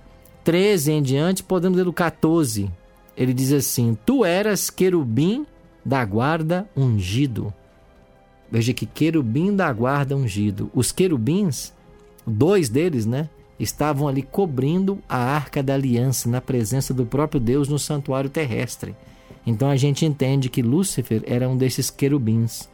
13 0.45 0.93
em 0.93 1.03
diante, 1.03 1.43
podemos 1.43 1.77
ler 1.77 1.89
o 1.89 1.93
14. 1.93 2.71
Ele 3.17 3.35
diz 3.35 3.53
assim: 3.53 3.97
Tu 4.07 4.25
eras 4.25 4.71
querubim 4.71 5.47
da 5.85 6.05
guarda 6.05 6.69
ungido. 6.77 7.53
Veja 8.51 8.73
que 8.73 8.87
querubim 8.87 9.55
da 9.55 9.73
guarda 9.73 10.17
ungido. 10.17 10.71
Os 10.75 10.91
querubins, 10.91 11.73
dois 12.27 12.69
deles, 12.69 13.07
né? 13.07 13.29
Estavam 13.59 14.09
ali 14.09 14.23
cobrindo 14.23 14.99
a 15.09 15.19
arca 15.19 15.63
da 15.63 15.75
aliança 15.75 16.29
na 16.29 16.41
presença 16.41 16.95
do 16.95 17.05
próprio 17.05 17.41
Deus 17.41 17.69
no 17.69 17.79
santuário 17.79 18.31
terrestre. 18.31 18.97
Então 19.47 19.69
a 19.71 19.77
gente 19.77 20.05
entende 20.05 20.49
que 20.49 20.63
Lúcifer 20.63 21.23
era 21.27 21.49
um 21.49 21.57
desses 21.57 21.91
querubins. 21.91 22.69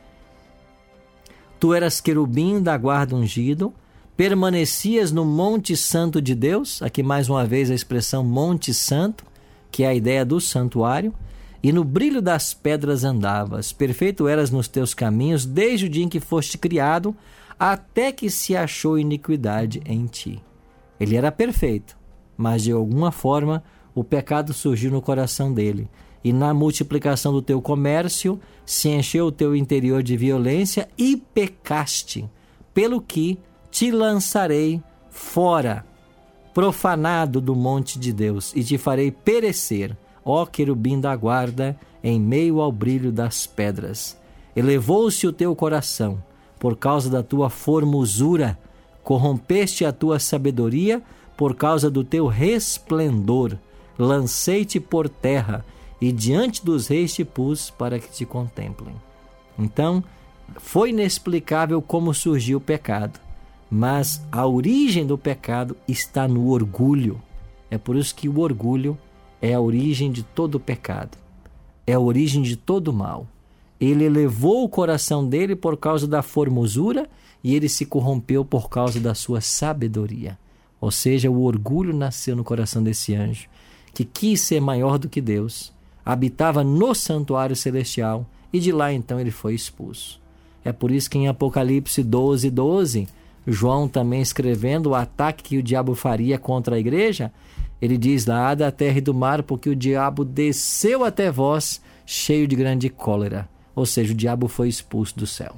Tu 1.59 1.73
eras 1.73 2.01
querubim 2.01 2.61
da 2.61 2.77
guarda 2.77 3.17
ungido, 3.17 3.73
permanecias 4.17 5.13
no 5.13 5.25
Monte 5.25 5.77
Santo 5.77 6.21
de 6.21 6.35
Deus, 6.35 6.83
aqui 6.83 7.03
mais 7.03 7.29
uma 7.29 7.45
vez 7.47 7.71
a 7.71 7.75
expressão 7.75 8.25
Monte 8.25 8.75
Santo, 8.75 9.25
que 9.71 9.83
é 9.83 9.89
a 9.89 9.95
ideia 9.95 10.25
do 10.25 10.41
santuário, 10.41 11.15
e 11.63 11.73
no 11.73 11.85
brilho 11.85 12.23
das 12.23 12.55
pedras 12.55 13.05
andavas. 13.05 13.73
Perfeito 13.73 14.29
eras 14.29 14.51
nos 14.51 14.69
teus 14.69 14.95
caminhos, 14.95 15.45
desde 15.45 15.87
o 15.87 15.89
dia 15.89 16.05
em 16.05 16.09
que 16.09 16.21
foste 16.21 16.57
criado, 16.59 17.17
até 17.59 18.13
que 18.13 18.31
se 18.31 18.55
achou 18.57 18.99
iniquidade 18.99 19.81
em 19.85 20.07
ti. 20.07 20.43
Ele 21.01 21.17
era 21.17 21.33
perfeito, 21.33 21.97
mas 22.37 22.63
de 22.63 22.73
alguma 22.73 23.11
forma 23.11 23.63
o 23.95 24.05
pecado 24.05 24.53
surgiu 24.53 24.91
no 24.91 25.01
coração 25.01 25.53
dele. 25.53 25.89
E 26.27 26.33
na 26.33 26.53
multiplicação 26.53 27.33
do 27.33 27.41
teu 27.41 27.63
comércio 27.63 28.41
se 28.65 28.89
encheu 28.89 29.27
o 29.27 29.33
teu 29.33 29.55
interior 29.55 30.03
de 30.03 30.17
violência 30.17 30.89
e 30.99 31.17
pecaste, 31.17 32.29
pelo 32.75 33.01
que 33.01 33.39
te 33.71 33.93
lançarei 33.93 34.83
fora, 35.09 35.87
profanado 36.53 37.41
do 37.41 37.55
monte 37.55 37.97
de 37.97 38.13
Deus, 38.13 38.53
e 38.57 38.65
te 38.65 38.77
farei 38.77 39.13
perecer 39.13 39.97
ó 40.25 40.45
querubim 40.45 40.99
da 40.99 41.15
guarda, 41.15 41.79
em 42.03 42.19
meio 42.19 42.61
ao 42.61 42.73
brilho 42.73 43.13
das 43.13 43.47
pedras. 43.47 44.19
Elevou-se 44.57 45.25
o 45.29 45.33
teu 45.33 45.55
coração, 45.55 46.21
por 46.59 46.77
causa 46.77 47.09
da 47.09 47.23
tua 47.23 47.49
formosura, 47.49 48.59
corrompeste 49.05 49.85
a 49.85 49.93
tua 49.93 50.19
sabedoria, 50.19 51.01
por 51.37 51.55
causa 51.55 51.89
do 51.89 52.03
teu 52.03 52.27
resplendor. 52.27 53.57
Lancei-te 53.97 54.81
por 54.81 55.09
terra, 55.09 55.65
e 56.01 56.13
diante 56.13 56.65
dos 56.65 56.89
reis 56.89 57.15
te 57.15 57.25
pus 57.25 57.71
para 57.71 57.99
que 57.99 58.11
te 58.11 58.25
contemplem. 58.27 58.95
Então, 59.59 60.05
foi 60.59 60.91
inexplicável 60.91 61.81
como 61.81 62.15
surgiu 62.15 62.59
o 62.59 62.61
pecado, 62.61 63.19
mas 63.71 64.23
a 64.31 64.47
origem 64.47 65.07
do 65.07 65.19
pecado 65.19 65.77
está 65.89 66.29
no 66.29 66.49
orgulho. 66.49 67.21
É 67.71 67.79
por 67.79 67.97
isso 67.97 68.15
que 68.15 68.29
o 68.29 68.41
orgulho 68.41 68.97
é 69.41 69.55
a 69.55 69.61
origem 69.61 70.11
de 70.11 70.23
todo 70.23 70.61
pecado, 70.61 71.19
é 71.87 71.95
a 71.95 72.01
origem 72.01 72.43
de 72.43 72.57
todo 72.57 72.93
mal. 72.93 73.27
Ele 73.81 74.05
elevou 74.05 74.65
o 74.65 74.69
coração 74.69 75.27
dele 75.29 75.55
por 75.55 75.77
causa 75.77 76.07
da 76.07 76.23
formosura 76.23 77.09
e 77.43 77.55
ele 77.55 77.69
se 77.69 77.85
corrompeu 77.85 78.45
por 78.45 78.69
causa 78.71 78.99
da 78.99 79.15
sua 79.15 79.41
sabedoria. 79.41 80.39
Ou 80.81 80.91
seja, 80.91 81.31
o 81.31 81.43
orgulho 81.43 81.95
nasceu 81.95 82.37
no 82.37 82.45
coração 82.45 82.83
desse 82.83 83.15
anjo, 83.15 83.49
que 83.93 84.05
quis 84.05 84.41
ser 84.41 84.61
maior 84.61 84.99
do 84.99 85.09
que 85.09 85.21
Deus, 85.21 85.73
habitava 86.07 86.63
no 86.63 86.95
santuário 86.95 87.57
celestial 87.57 88.25
e 88.53 88.61
de 88.61 88.71
lá 88.71 88.93
então 88.93 89.19
ele 89.19 89.33
foi 89.33 89.55
expulso. 89.55 90.21
É 90.65 90.73
por 90.73 90.93
isso 90.93 91.11
que 91.11 91.19
em 91.19 91.27
Apocalipse 91.27 92.03
12, 92.03 92.49
12, 92.49 93.09
João 93.45 93.89
também 93.89 94.21
escrevendo 94.21 94.91
o 94.91 94.95
ataque 94.95 95.43
que 95.43 95.59
o 95.59 95.63
diabo 95.63 95.97
faria 95.97 96.39
contra 96.39 96.77
a 96.77 96.79
igreja, 96.79 97.33
ele 97.83 97.99
diz 97.99 98.25
lá 98.25 98.55
da 98.55 98.71
terra 98.71 98.99
e 98.99 99.01
do 99.01 99.13
mar, 99.13 99.43
porque 99.43 99.69
o 99.69 99.77
diabo 99.77 100.25
desceu 100.25 101.05
até 101.05 101.31
vós, 101.31 101.81
cheio 102.07 102.49
de 102.49 102.57
grande 102.57 102.89
cólera. 102.89 103.49
Ou 103.75 103.85
seja, 103.85 104.13
o 104.13 104.17
diabo 104.17 104.49
foi 104.49 104.69
expulso 104.69 105.17
do 105.19 105.27
céu. 105.27 105.57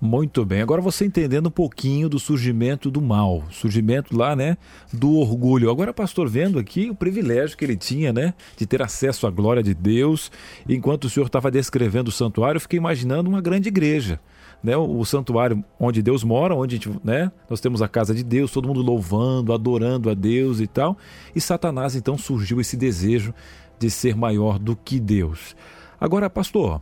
Muito 0.00 0.44
bem. 0.44 0.60
Agora 0.60 0.80
você 0.80 1.04
entendendo 1.04 1.48
um 1.48 1.50
pouquinho 1.50 2.08
do 2.08 2.20
surgimento 2.20 2.88
do 2.88 3.02
mal, 3.02 3.42
surgimento 3.50 4.16
lá, 4.16 4.36
né, 4.36 4.56
do 4.92 5.16
orgulho. 5.16 5.70
Agora, 5.70 5.92
pastor, 5.92 6.28
vendo 6.28 6.56
aqui 6.56 6.88
o 6.88 6.94
privilégio 6.94 7.56
que 7.56 7.64
ele 7.64 7.76
tinha, 7.76 8.12
né, 8.12 8.32
de 8.56 8.64
ter 8.64 8.80
acesso 8.80 9.26
à 9.26 9.30
glória 9.30 9.62
de 9.62 9.74
Deus. 9.74 10.30
Enquanto 10.68 11.04
o 11.04 11.10
senhor 11.10 11.26
estava 11.26 11.50
descrevendo 11.50 12.08
o 12.08 12.12
santuário, 12.12 12.58
eu 12.58 12.60
fiquei 12.60 12.78
imaginando 12.78 13.28
uma 13.28 13.40
grande 13.40 13.68
igreja 13.68 14.20
né, 14.62 14.76
o, 14.76 14.98
o, 14.98 15.04
santuário 15.04 15.64
onde 15.78 16.02
Deus 16.02 16.24
mora, 16.24 16.54
onde 16.54 16.76
gente, 16.76 16.90
né, 17.04 17.30
nós 17.48 17.60
temos 17.60 17.80
a 17.82 17.88
casa 17.88 18.14
de 18.14 18.22
Deus, 18.22 18.50
todo 18.50 18.66
mundo 18.66 18.82
louvando, 18.82 19.52
adorando 19.52 20.10
a 20.10 20.14
Deus 20.14 20.60
e 20.60 20.66
tal. 20.66 20.96
E 21.34 21.40
Satanás 21.40 21.94
então 21.94 22.18
surgiu 22.18 22.60
esse 22.60 22.76
desejo 22.76 23.32
de 23.78 23.90
ser 23.90 24.16
maior 24.16 24.58
do 24.58 24.74
que 24.74 24.98
Deus. 24.98 25.54
Agora, 26.00 26.28
pastor, 26.28 26.80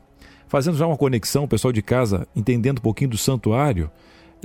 fazendo 0.49 0.77
já 0.77 0.87
uma 0.87 0.97
conexão, 0.97 1.45
o 1.45 1.49
pessoal 1.49 1.73
de 1.73 1.83
casa 1.83 2.27
entendendo 2.35 2.79
um 2.79 2.83
pouquinho 2.83 3.11
do 3.11 3.19
santuário, 3.19 3.91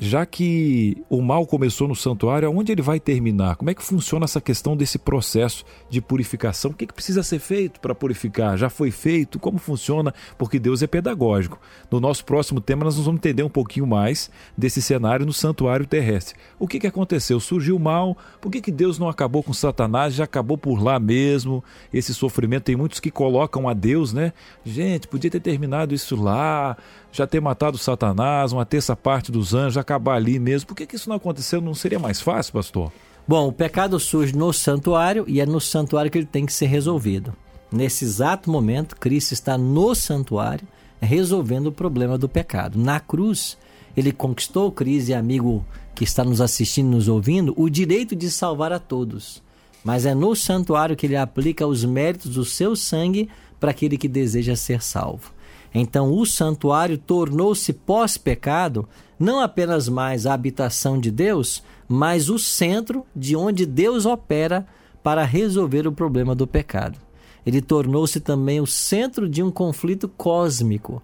já 0.04 0.26
que 0.26 0.98
o 1.08 1.22
mal 1.22 1.46
começou 1.46 1.88
no 1.88 1.96
santuário, 1.96 2.48
aonde 2.48 2.72
ele 2.72 2.82
vai 2.82 3.00
terminar? 3.00 3.56
Como 3.56 3.70
é 3.70 3.76
que 3.76 3.84
funciona 3.84 4.26
essa 4.26 4.42
questão 4.42 4.76
desse 4.76 4.98
processo 4.98 5.64
de 5.92 6.02
purificação? 6.02 6.72
O 6.72 6.74
que, 6.74 6.88
que 6.88 6.94
precisa 6.94 7.22
ser 7.22 7.38
feito 7.38 7.80
para 7.80 7.94
purificar? 7.94 8.58
Já 8.58 8.68
foi 8.68 8.90
feito? 8.90 9.38
Como 9.38 9.60
funciona? 9.60 10.12
Porque 10.40 10.58
Deus 10.58 10.82
é 10.82 10.88
pedagógico. 10.88 11.60
No 11.92 12.00
nosso 12.00 12.26
próximo 12.26 12.60
tema, 12.60 12.84
nós 12.84 12.96
vamos 12.96 13.20
entender 13.20 13.44
um 13.44 13.50
pouquinho 13.50 13.86
mais 13.86 14.32
desse 14.58 14.82
cenário 14.82 15.24
no 15.24 15.32
santuário 15.32 15.86
terrestre. 15.86 16.36
O 16.58 16.68
que, 16.68 16.80
que 16.80 16.88
aconteceu? 16.88 17.40
Surgiu 17.40 17.76
o 17.76 17.80
mal? 17.80 18.18
Por 18.42 18.52
que, 18.52 18.60
que 18.60 18.72
Deus 18.72 18.98
não 18.98 19.08
acabou 19.08 19.44
com 19.44 19.54
Satanás? 19.54 20.16
Já 20.16 20.24
acabou 20.24 20.58
por 20.58 20.82
lá 20.82 21.00
mesmo? 21.00 21.64
Esse 21.94 22.12
sofrimento, 22.12 22.64
tem 22.64 22.76
muitos 22.76 23.00
que 23.00 23.12
colocam 23.12 23.70
a 23.70 23.74
Deus, 23.76 24.14
né? 24.14 24.34
Gente, 24.66 25.08
podia 25.08 25.30
ter 25.30 25.42
terminado 25.42 25.94
isso 25.94 26.20
lá 26.20 26.76
já 27.12 27.28
ter 27.28 27.42
matado 27.42 27.78
Satanás, 27.78 28.54
uma 28.54 28.66
terça 28.66 28.96
parte 28.96 29.32
dos 29.32 29.54
anjos, 29.54 29.78
acabar 29.92 30.16
ali 30.16 30.40
mesmo. 30.40 30.68
Por 30.68 30.76
que, 30.76 30.86
que 30.86 30.96
isso 30.96 31.10
não 31.10 31.18
aconteceu? 31.18 31.60
Não 31.60 31.74
seria 31.74 32.00
mais 32.00 32.22
fácil, 32.22 32.54
pastor? 32.54 32.92
Bom, 33.28 33.48
o 33.48 33.54
pecado 33.54 34.00
surge 34.00 34.36
no 34.36 34.52
santuário 34.54 35.26
e 35.28 35.42
é 35.42 35.46
no 35.46 35.60
santuário 35.60 36.10
que 36.10 36.18
ele 36.18 36.26
tem 36.26 36.46
que 36.46 36.54
ser 36.54 36.68
resolvido. 36.68 37.34
Nesse 37.72 38.06
exato 38.06 38.50
momento, 38.50 38.96
Cristo 38.96 39.34
está 39.34 39.58
no 39.58 39.94
santuário 39.94 40.68
resolvendo 41.02 41.68
o 41.68 41.72
problema 41.72 42.18
do 42.18 42.30
pecado. 42.30 42.80
Na 42.80 43.00
cruz, 43.00 43.58
ele 43.96 44.12
conquistou, 44.12 44.72
Cris 44.72 45.10
e 45.10 45.14
amigo 45.14 45.66
que 45.96 46.04
está 46.04 46.24
nos 46.24 46.42
assistindo, 46.42 46.90
nos 46.90 47.08
ouvindo, 47.08 47.54
o 47.58 47.70
direito 47.70 48.16
de 48.16 48.30
salvar 48.32 48.72
a 48.72 48.80
todos. 48.80 49.42
mas 49.84 50.06
é 50.06 50.14
no 50.14 50.36
santuário 50.36 50.96
que 50.96 51.08
ele 51.08 51.16
aplica 51.16 51.66
os 51.66 51.84
méritos 51.84 52.36
do 52.36 52.46
seu 52.46 52.76
sangue 52.76 53.28
para 53.60 53.72
aquele 53.72 53.98
que 53.98 54.08
deseja 54.08 54.56
ser 54.56 54.82
salvo. 54.82 55.34
Então, 55.74 56.14
o 56.14 56.26
santuário 56.26 56.98
tornou-se 56.98 57.72
pós-pecado 57.72 58.88
não 59.18 59.40
apenas 59.40 59.88
mais 59.88 60.26
a 60.26 60.34
habitação 60.34 61.00
de 61.00 61.12
Deus, 61.12 61.64
mas 61.88 62.30
o 62.30 62.40
centro 62.40 63.06
de 63.16 63.36
onde 63.36 63.66
Deus 63.66 64.06
opera 64.06 64.66
para 65.04 65.24
resolver 65.24 65.88
o 65.88 65.92
problema 65.92 66.34
do 66.34 66.48
pecado. 66.48 66.98
Ele 67.46 67.62
tornou-se 67.62 68.20
também 68.20 68.60
o 68.60 68.68
centro 68.68 69.30
de 69.30 69.42
um 69.42 69.52
conflito 69.52 70.08
cósmico, 70.08 71.02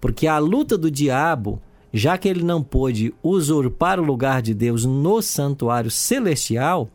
porque 0.00 0.26
a 0.26 0.38
luta 0.38 0.76
do 0.76 0.90
diabo, 0.90 1.60
já 1.92 2.16
que 2.18 2.28
ele 2.28 2.42
não 2.42 2.62
pôde 2.62 3.14
usurpar 3.22 3.98
o 4.00 4.04
lugar 4.04 4.42
de 4.42 4.54
Deus 4.54 4.84
no 4.84 5.20
santuário 5.22 5.90
celestial, 5.90 6.88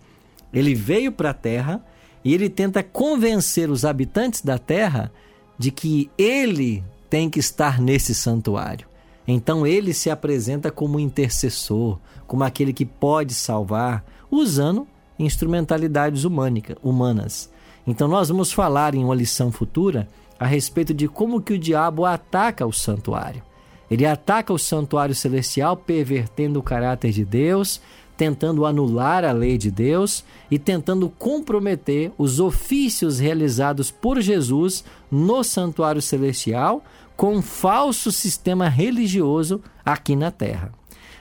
ele 0.54 0.76
veio 0.76 1.12
para 1.12 1.32
a 1.32 1.34
terra 1.34 1.84
e 2.24 2.34
ele 2.34 2.50
tenta 2.50 2.84
convencer 2.84 3.70
os 3.70 3.86
habitantes 3.86 4.42
da 4.42 4.58
terra 4.58 5.12
de 5.58 5.72
que 5.72 6.10
ele 6.18 6.84
tem 7.12 7.30
que 7.30 7.40
estar 7.42 7.82
nesse 7.82 8.16
santuário. 8.16 8.88
Então 9.28 9.68
ele 9.68 9.94
se 9.94 10.10
apresenta 10.10 10.72
como 10.72 10.98
intercessor, 10.98 12.00
como 12.26 12.46
aquele 12.46 12.72
que 12.72 12.86
pode 12.86 13.34
salvar, 13.34 14.02
usando 14.32 14.88
instrumentalidades 15.20 16.24
humânica, 16.24 16.78
humanas. 16.82 17.52
Então 17.86 18.08
nós 18.08 18.30
vamos 18.30 18.54
falar 18.54 18.96
em 18.96 19.04
uma 19.04 19.14
lição 19.14 19.52
futura 19.52 20.08
a 20.40 20.46
respeito 20.46 20.94
de 20.94 21.10
como 21.10 21.42
que 21.42 21.54
o 21.54 21.60
diabo 21.60 22.06
ataca 22.06 22.66
o 22.66 22.72
santuário. 22.72 23.44
Ele 23.90 24.06
ataca 24.06 24.54
o 24.54 24.58
santuário 24.58 25.14
celestial 25.14 25.76
pervertendo 25.76 26.60
o 26.60 26.64
caráter 26.64 27.12
de 27.12 27.26
Deus, 27.26 27.82
tentando 28.16 28.66
anular 28.66 29.26
a 29.26 29.34
lei 29.34 29.58
de 29.58 29.70
Deus 29.70 30.24
e 30.50 30.58
tentando 30.58 31.10
comprometer 31.10 32.12
os 32.18 32.40
ofícios 32.40 33.20
realizados 33.20 33.92
por 33.92 34.22
Jesus 34.22 34.86
no 35.12 35.44
santuário 35.44 36.02
celestial 36.02 36.84
com 37.22 37.36
um 37.36 37.42
falso 37.44 38.12
sistema 38.12 38.68
religioso 38.68 39.62
aqui 39.86 40.16
na 40.16 40.32
terra. 40.32 40.74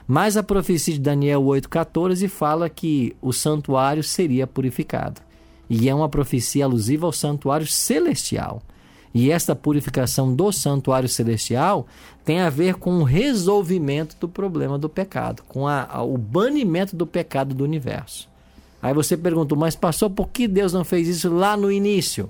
Mas 0.07 0.35
a 0.35 0.41
profecia 0.41 0.95
de 0.95 0.99
Daniel 0.99 1.43
8,14 1.43 2.27
fala 2.27 2.67
que 2.67 3.15
o 3.21 3.31
santuário 3.31 4.01
seria 4.03 4.47
purificado. 4.47 5.21
E 5.69 5.87
é 5.87 5.93
uma 5.93 6.09
profecia 6.09 6.65
alusiva 6.65 7.05
ao 7.05 7.11
santuário 7.11 7.67
celestial. 7.67 8.63
E 9.13 9.29
esta 9.29 9.55
purificação 9.55 10.33
do 10.33 10.51
santuário 10.51 11.07
celestial 11.07 11.85
tem 12.25 12.39
a 12.39 12.49
ver 12.49 12.77
com 12.77 12.97
o 12.97 13.03
resolvimento 13.03 14.17
do 14.19 14.27
problema 14.27 14.79
do 14.79 14.89
pecado, 14.89 15.43
com 15.47 15.67
a, 15.67 15.85
a, 15.87 16.01
o 16.01 16.17
banimento 16.17 16.95
do 16.95 17.05
pecado 17.05 17.53
do 17.53 17.63
universo. 17.63 18.27
Aí 18.81 18.91
você 18.91 19.15
perguntou, 19.15 19.55
mas 19.55 19.75
passou 19.75 20.09
por 20.09 20.29
que 20.29 20.47
Deus 20.47 20.73
não 20.73 20.83
fez 20.83 21.07
isso 21.07 21.31
lá 21.31 21.55
no 21.55 21.71
início? 21.71 22.27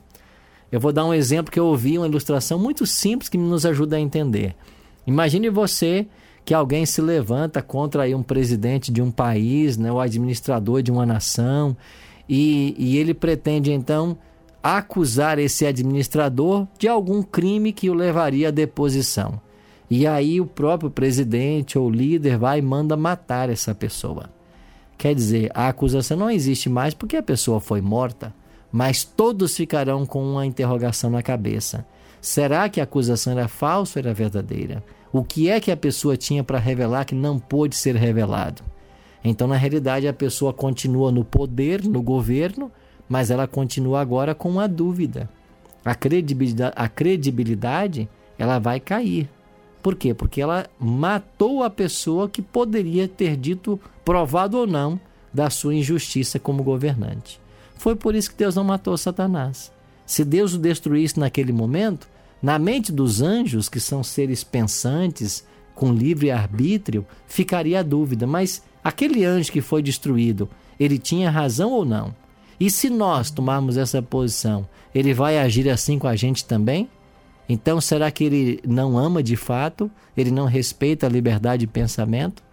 Eu 0.71 0.79
vou 0.79 0.93
dar 0.93 1.05
um 1.05 1.13
exemplo 1.13 1.51
que 1.51 1.59
eu 1.59 1.65
ouvi, 1.65 1.97
uma 1.97 2.07
ilustração 2.07 2.57
muito 2.57 2.85
simples 2.85 3.27
que 3.27 3.37
nos 3.37 3.65
ajuda 3.65 3.97
a 3.97 3.99
entender. 3.99 4.55
Imagine 5.05 5.49
você 5.49 6.07
que 6.45 6.53
alguém 6.53 6.85
se 6.85 7.01
levanta 7.01 7.61
contra 7.61 8.03
aí 8.03 8.15
um 8.15 8.23
presidente 8.23 8.91
de 8.91 9.01
um 9.01 9.11
país, 9.11 9.77
né, 9.77 9.91
o 9.91 9.99
administrador 9.99 10.81
de 10.81 10.91
uma 10.91 11.05
nação, 11.05 11.75
e, 12.27 12.73
e 12.77 12.97
ele 12.97 13.13
pretende 13.13 13.71
então 13.71 14.17
acusar 14.63 15.39
esse 15.39 15.65
administrador 15.65 16.67
de 16.77 16.87
algum 16.87 17.21
crime 17.21 17.73
que 17.73 17.89
o 17.89 17.93
levaria 17.93 18.47
à 18.47 18.51
deposição. 18.51 19.41
E 19.89 20.07
aí 20.07 20.39
o 20.39 20.45
próprio 20.45 20.89
presidente 20.89 21.77
ou 21.77 21.89
líder 21.89 22.37
vai 22.37 22.59
e 22.59 22.61
manda 22.61 22.95
matar 22.95 23.49
essa 23.49 23.75
pessoa. 23.75 24.29
Quer 24.97 25.13
dizer, 25.13 25.51
a 25.53 25.67
acusação 25.67 26.15
não 26.15 26.29
existe 26.29 26.69
mais 26.69 26.93
porque 26.93 27.17
a 27.17 27.23
pessoa 27.23 27.59
foi 27.59 27.81
morta, 27.81 28.33
mas 28.71 29.03
todos 29.03 29.55
ficarão 29.55 30.05
com 30.05 30.23
uma 30.23 30.45
interrogação 30.45 31.09
na 31.09 31.21
cabeça. 31.21 31.85
Será 32.21 32.69
que 32.69 32.79
a 32.79 32.83
acusação 32.83 33.33
era 33.33 33.47
falsa 33.47 33.99
ou 33.99 34.05
era 34.05 34.13
verdadeira? 34.13 34.83
O 35.11 35.23
que 35.23 35.49
é 35.49 35.59
que 35.59 35.71
a 35.71 35.77
pessoa 35.77 36.15
tinha 36.15 36.43
para 36.43 36.59
revelar 36.59 37.05
que 37.05 37.15
não 37.15 37.37
pôde 37.37 37.75
ser 37.75 37.95
revelado? 37.95 38.63
Então, 39.23 39.47
na 39.47 39.55
realidade, 39.55 40.07
a 40.07 40.13
pessoa 40.13 40.53
continua 40.53 41.11
no 41.11 41.25
poder, 41.25 41.83
no 41.83 42.01
governo, 42.01 42.71
mas 43.09 43.29
ela 43.29 43.45
continua 43.45 43.99
agora 43.99 44.33
com 44.33 44.49
uma 44.49 44.67
dúvida. 44.67 45.29
A 45.83 45.93
credibilidade, 45.93 46.73
a 46.77 46.87
credibilidade 46.87 48.07
ela 48.37 48.57
vai 48.57 48.79
cair. 48.79 49.29
Por 49.83 49.95
quê? 49.95 50.13
Porque 50.13 50.41
ela 50.41 50.67
matou 50.79 51.63
a 51.63 51.69
pessoa 51.69 52.29
que 52.29 52.41
poderia 52.41 53.07
ter 53.07 53.35
dito, 53.35 53.79
provado 54.05 54.59
ou 54.59 54.67
não, 54.67 54.99
da 55.33 55.49
sua 55.49 55.75
injustiça 55.75 56.39
como 56.39 56.63
governante. 56.63 57.40
Foi 57.81 57.95
por 57.95 58.13
isso 58.13 58.29
que 58.29 58.37
Deus 58.37 58.53
não 58.53 58.63
matou 58.63 58.95
Satanás. 58.95 59.71
Se 60.05 60.23
Deus 60.23 60.53
o 60.53 60.59
destruísse 60.59 61.19
naquele 61.19 61.51
momento, 61.51 62.07
na 62.39 62.59
mente 62.59 62.91
dos 62.91 63.23
anjos, 63.23 63.67
que 63.67 63.79
são 63.79 64.03
seres 64.03 64.43
pensantes, 64.43 65.43
com 65.73 65.91
livre 65.91 66.29
arbítrio, 66.29 67.03
ficaria 67.25 67.79
a 67.79 67.83
dúvida: 67.83 68.27
mas 68.27 68.61
aquele 68.83 69.25
anjo 69.25 69.51
que 69.51 69.61
foi 69.61 69.81
destruído, 69.81 70.47
ele 70.79 70.99
tinha 70.99 71.31
razão 71.31 71.71
ou 71.71 71.83
não? 71.83 72.13
E 72.59 72.69
se 72.69 72.87
nós 72.87 73.31
tomarmos 73.31 73.77
essa 73.77 73.99
posição, 73.99 74.69
ele 74.93 75.11
vai 75.11 75.39
agir 75.39 75.67
assim 75.67 75.97
com 75.97 76.07
a 76.07 76.15
gente 76.15 76.45
também? 76.45 76.87
Então, 77.49 77.81
será 77.81 78.11
que 78.11 78.23
ele 78.23 78.59
não 78.63 78.95
ama 78.95 79.23
de 79.23 79.35
fato? 79.35 79.89
Ele 80.15 80.29
não 80.29 80.45
respeita 80.45 81.07
a 81.07 81.09
liberdade 81.09 81.61
de 81.61 81.67
pensamento? 81.67 82.43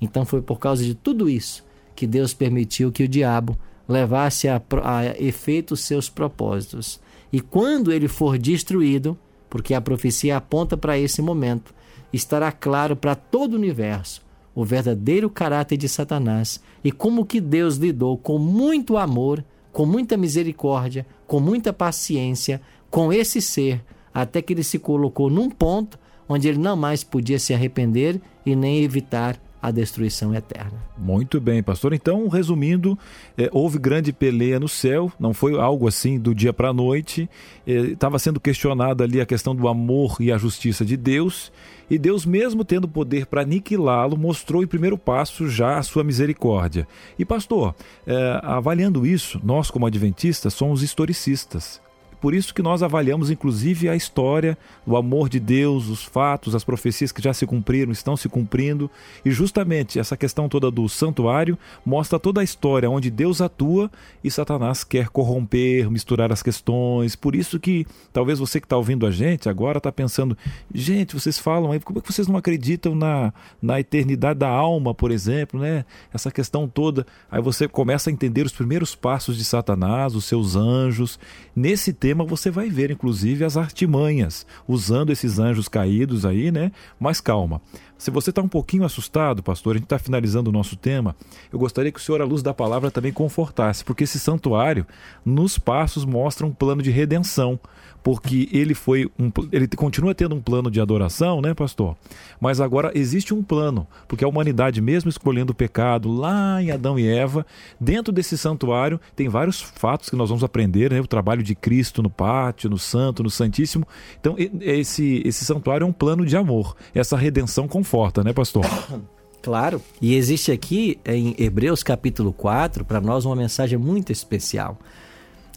Então, 0.00 0.26
foi 0.26 0.42
por 0.42 0.58
causa 0.58 0.82
de 0.82 0.92
tudo 0.92 1.30
isso 1.30 1.64
que 1.94 2.04
Deus 2.04 2.34
permitiu 2.34 2.90
que 2.90 3.04
o 3.04 3.08
diabo 3.08 3.56
levasse 3.88 4.48
a, 4.48 4.60
a 4.82 5.06
efeito 5.22 5.76
seus 5.76 6.08
propósitos. 6.08 7.00
E 7.32 7.40
quando 7.40 7.92
ele 7.92 8.08
for 8.08 8.38
destruído, 8.38 9.18
porque 9.48 9.74
a 9.74 9.80
profecia 9.80 10.36
aponta 10.36 10.76
para 10.76 10.98
esse 10.98 11.20
momento, 11.20 11.74
estará 12.12 12.52
claro 12.52 12.94
para 12.94 13.14
todo 13.14 13.54
o 13.54 13.56
universo 13.56 14.22
o 14.54 14.64
verdadeiro 14.64 15.30
caráter 15.30 15.78
de 15.78 15.88
Satanás 15.88 16.60
e 16.84 16.92
como 16.92 17.24
que 17.24 17.40
Deus 17.40 17.76
lidou 17.76 18.18
com 18.18 18.38
muito 18.38 18.98
amor 18.98 19.42
com 19.72 19.86
muita 19.86 20.16
misericórdia, 20.16 21.06
com 21.26 21.40
muita 21.40 21.72
paciência 21.72 22.60
com 22.90 23.12
esse 23.12 23.40
ser, 23.40 23.82
até 24.12 24.42
que 24.42 24.52
ele 24.52 24.62
se 24.62 24.78
colocou 24.78 25.30
num 25.30 25.48
ponto 25.48 25.98
onde 26.28 26.46
ele 26.46 26.58
não 26.58 26.76
mais 26.76 27.02
podia 27.02 27.38
se 27.38 27.54
arrepender 27.54 28.20
e 28.44 28.54
nem 28.54 28.82
evitar 28.84 29.40
a 29.62 29.70
destruição 29.70 30.34
eterna. 30.34 30.82
Muito 30.98 31.40
bem, 31.40 31.62
pastor. 31.62 31.92
Então, 31.92 32.26
resumindo, 32.26 32.98
é, 33.38 33.48
houve 33.52 33.78
grande 33.78 34.12
peleia 34.12 34.58
no 34.58 34.68
céu, 34.68 35.12
não 35.20 35.32
foi 35.32 35.58
algo 35.58 35.86
assim 35.86 36.18
do 36.18 36.34
dia 36.34 36.52
para 36.52 36.70
a 36.70 36.72
noite. 36.72 37.30
Estava 37.64 38.16
é, 38.16 38.18
sendo 38.18 38.40
questionada 38.40 39.04
ali 39.04 39.20
a 39.20 39.26
questão 39.26 39.54
do 39.54 39.68
amor 39.68 40.16
e 40.18 40.32
a 40.32 40.38
justiça 40.38 40.84
de 40.84 40.96
Deus. 40.96 41.52
E 41.92 41.98
Deus, 41.98 42.24
mesmo 42.24 42.64
tendo 42.64 42.88
poder 42.88 43.26
para 43.26 43.42
aniquilá-lo, 43.42 44.16
mostrou 44.16 44.62
em 44.62 44.66
primeiro 44.66 44.96
passo 44.96 45.46
já 45.46 45.76
a 45.76 45.82
sua 45.82 46.02
misericórdia. 46.02 46.88
E, 47.18 47.24
pastor, 47.24 47.74
é, 48.06 48.40
avaliando 48.42 49.06
isso, 49.06 49.38
nós, 49.44 49.70
como 49.70 49.86
adventistas, 49.86 50.54
somos 50.54 50.82
historicistas. 50.82 51.81
Por 52.22 52.34
isso 52.34 52.54
que 52.54 52.62
nós 52.62 52.84
avaliamos 52.84 53.32
inclusive 53.32 53.88
a 53.88 53.96
história, 53.96 54.56
o 54.86 54.96
amor 54.96 55.28
de 55.28 55.40
Deus, 55.40 55.88
os 55.88 56.04
fatos, 56.04 56.54
as 56.54 56.62
profecias 56.62 57.10
que 57.10 57.20
já 57.20 57.34
se 57.34 57.44
cumpriram, 57.44 57.90
estão 57.90 58.16
se 58.16 58.28
cumprindo, 58.28 58.88
e 59.24 59.32
justamente 59.32 59.98
essa 59.98 60.16
questão 60.16 60.48
toda 60.48 60.70
do 60.70 60.88
santuário 60.88 61.58
mostra 61.84 62.20
toda 62.20 62.40
a 62.40 62.44
história 62.44 62.88
onde 62.88 63.10
Deus 63.10 63.40
atua 63.40 63.90
e 64.22 64.30
Satanás 64.30 64.84
quer 64.84 65.08
corromper, 65.08 65.90
misturar 65.90 66.30
as 66.30 66.44
questões. 66.44 67.16
Por 67.16 67.34
isso 67.34 67.58
que 67.58 67.84
talvez 68.12 68.38
você 68.38 68.60
que 68.60 68.66
está 68.66 68.76
ouvindo 68.76 69.04
a 69.04 69.10
gente 69.10 69.48
agora 69.48 69.78
está 69.78 69.90
pensando, 69.90 70.38
gente, 70.72 71.14
vocês 71.14 71.40
falam 71.40 71.72
aí, 71.72 71.80
como 71.80 71.98
é 71.98 72.02
que 72.02 72.12
vocês 72.12 72.28
não 72.28 72.36
acreditam 72.36 72.94
na, 72.94 73.34
na 73.60 73.80
eternidade 73.80 74.38
da 74.38 74.48
alma, 74.48 74.94
por 74.94 75.10
exemplo, 75.10 75.58
né? 75.58 75.84
Essa 76.14 76.30
questão 76.30 76.68
toda. 76.68 77.04
Aí 77.28 77.42
você 77.42 77.66
começa 77.66 78.10
a 78.10 78.12
entender 78.12 78.46
os 78.46 78.52
primeiros 78.52 78.94
passos 78.94 79.36
de 79.36 79.44
Satanás, 79.44 80.14
os 80.14 80.24
seus 80.24 80.54
anjos. 80.54 81.18
Nesse 81.56 81.92
tempo 81.92 82.11
tema 82.12 82.24
você 82.24 82.50
vai 82.50 82.68
ver, 82.68 82.90
inclusive, 82.90 83.42
as 83.42 83.56
artimanhas, 83.56 84.46
usando 84.68 85.10
esses 85.10 85.38
anjos 85.38 85.66
caídos 85.66 86.26
aí, 86.26 86.52
né? 86.52 86.70
Mas 87.00 87.22
calma. 87.22 87.62
Se 87.96 88.10
você 88.10 88.28
está 88.28 88.42
um 88.42 88.48
pouquinho 88.48 88.84
assustado, 88.84 89.42
pastor, 89.42 89.72
a 89.72 89.78
gente 89.78 89.84
está 89.84 89.98
finalizando 89.98 90.50
o 90.50 90.52
nosso 90.52 90.76
tema, 90.76 91.16
eu 91.50 91.58
gostaria 91.58 91.90
que 91.90 91.98
o 91.98 92.02
senhor, 92.02 92.20
à 92.20 92.24
luz 92.24 92.42
da 92.42 92.52
palavra, 92.52 92.90
também 92.90 93.12
confortasse, 93.12 93.82
porque 93.82 94.04
esse 94.04 94.18
santuário, 94.18 94.86
nos 95.24 95.56
passos, 95.56 96.04
mostra 96.04 96.46
um 96.46 96.52
plano 96.52 96.82
de 96.82 96.90
redenção 96.90 97.58
porque 98.02 98.48
ele 98.52 98.74
foi 98.74 99.10
um, 99.18 99.30
ele 99.50 99.68
continua 99.68 100.14
tendo 100.14 100.34
um 100.34 100.40
plano 100.40 100.70
de 100.70 100.80
adoração, 100.80 101.40
né, 101.40 101.54
pastor? 101.54 101.96
Mas 102.40 102.60
agora 102.60 102.90
existe 102.94 103.32
um 103.32 103.42
plano, 103.42 103.86
porque 104.08 104.24
a 104.24 104.28
humanidade 104.28 104.80
mesmo 104.80 105.08
escolhendo 105.08 105.52
o 105.52 105.54
pecado 105.54 106.10
lá 106.10 106.62
em 106.62 106.70
Adão 106.70 106.98
e 106.98 107.06
Eva, 107.06 107.46
dentro 107.80 108.12
desse 108.12 108.36
santuário 108.36 109.00
tem 109.14 109.28
vários 109.28 109.60
fatos 109.60 110.10
que 110.10 110.16
nós 110.16 110.28
vamos 110.28 110.44
aprender, 110.44 110.90
né? 110.90 111.00
O 111.00 111.06
trabalho 111.06 111.42
de 111.42 111.54
Cristo 111.54 112.02
no 112.02 112.10
pátio, 112.10 112.68
no 112.68 112.78
santo, 112.78 113.22
no 113.22 113.30
santíssimo. 113.30 113.86
Então 114.20 114.36
esse 114.60 115.22
esse 115.24 115.44
santuário 115.44 115.84
é 115.84 115.86
um 115.86 115.92
plano 115.92 116.26
de 116.26 116.36
amor. 116.36 116.76
Essa 116.94 117.16
redenção 117.16 117.68
conforta, 117.68 118.24
né, 118.24 118.32
pastor? 118.32 118.64
Claro. 119.42 119.82
E 120.00 120.14
existe 120.14 120.52
aqui 120.52 121.00
em 121.04 121.34
Hebreus 121.36 121.82
capítulo 121.82 122.32
4, 122.32 122.84
para 122.84 123.00
nós, 123.00 123.24
uma 123.24 123.34
mensagem 123.34 123.76
muito 123.76 124.12
especial. 124.12 124.78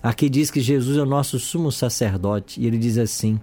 Aqui 0.06 0.30
diz 0.30 0.52
que 0.52 0.62
Jesus 0.62 1.00
é 1.00 1.02
o 1.02 1.06
nosso 1.06 1.40
sumo 1.40 1.72
sacerdote, 1.72 2.62
e 2.62 2.68
ele 2.68 2.78
diz 2.78 2.96
assim: 2.96 3.40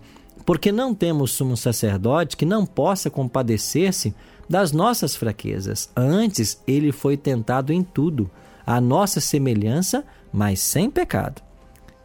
Porque 0.46 0.70
não 0.70 0.94
temos 0.94 1.33
sumo 1.33 1.57
sacerdote 1.57 2.37
que 2.37 2.46
não 2.46 2.64
possa 2.64 3.11
compadecer-se 3.11 4.14
das 4.48 4.70
nossas 4.70 5.16
fraquezas. 5.16 5.90
Antes, 5.96 6.62
ele 6.64 6.92
foi 6.92 7.16
tentado 7.16 7.72
em 7.72 7.83
tudo, 7.83 8.31
a 8.64 8.81
nossa 8.81 9.20
semelhança, 9.20 10.05
mas 10.33 10.61
sem 10.61 10.88
pecado. 10.88 11.42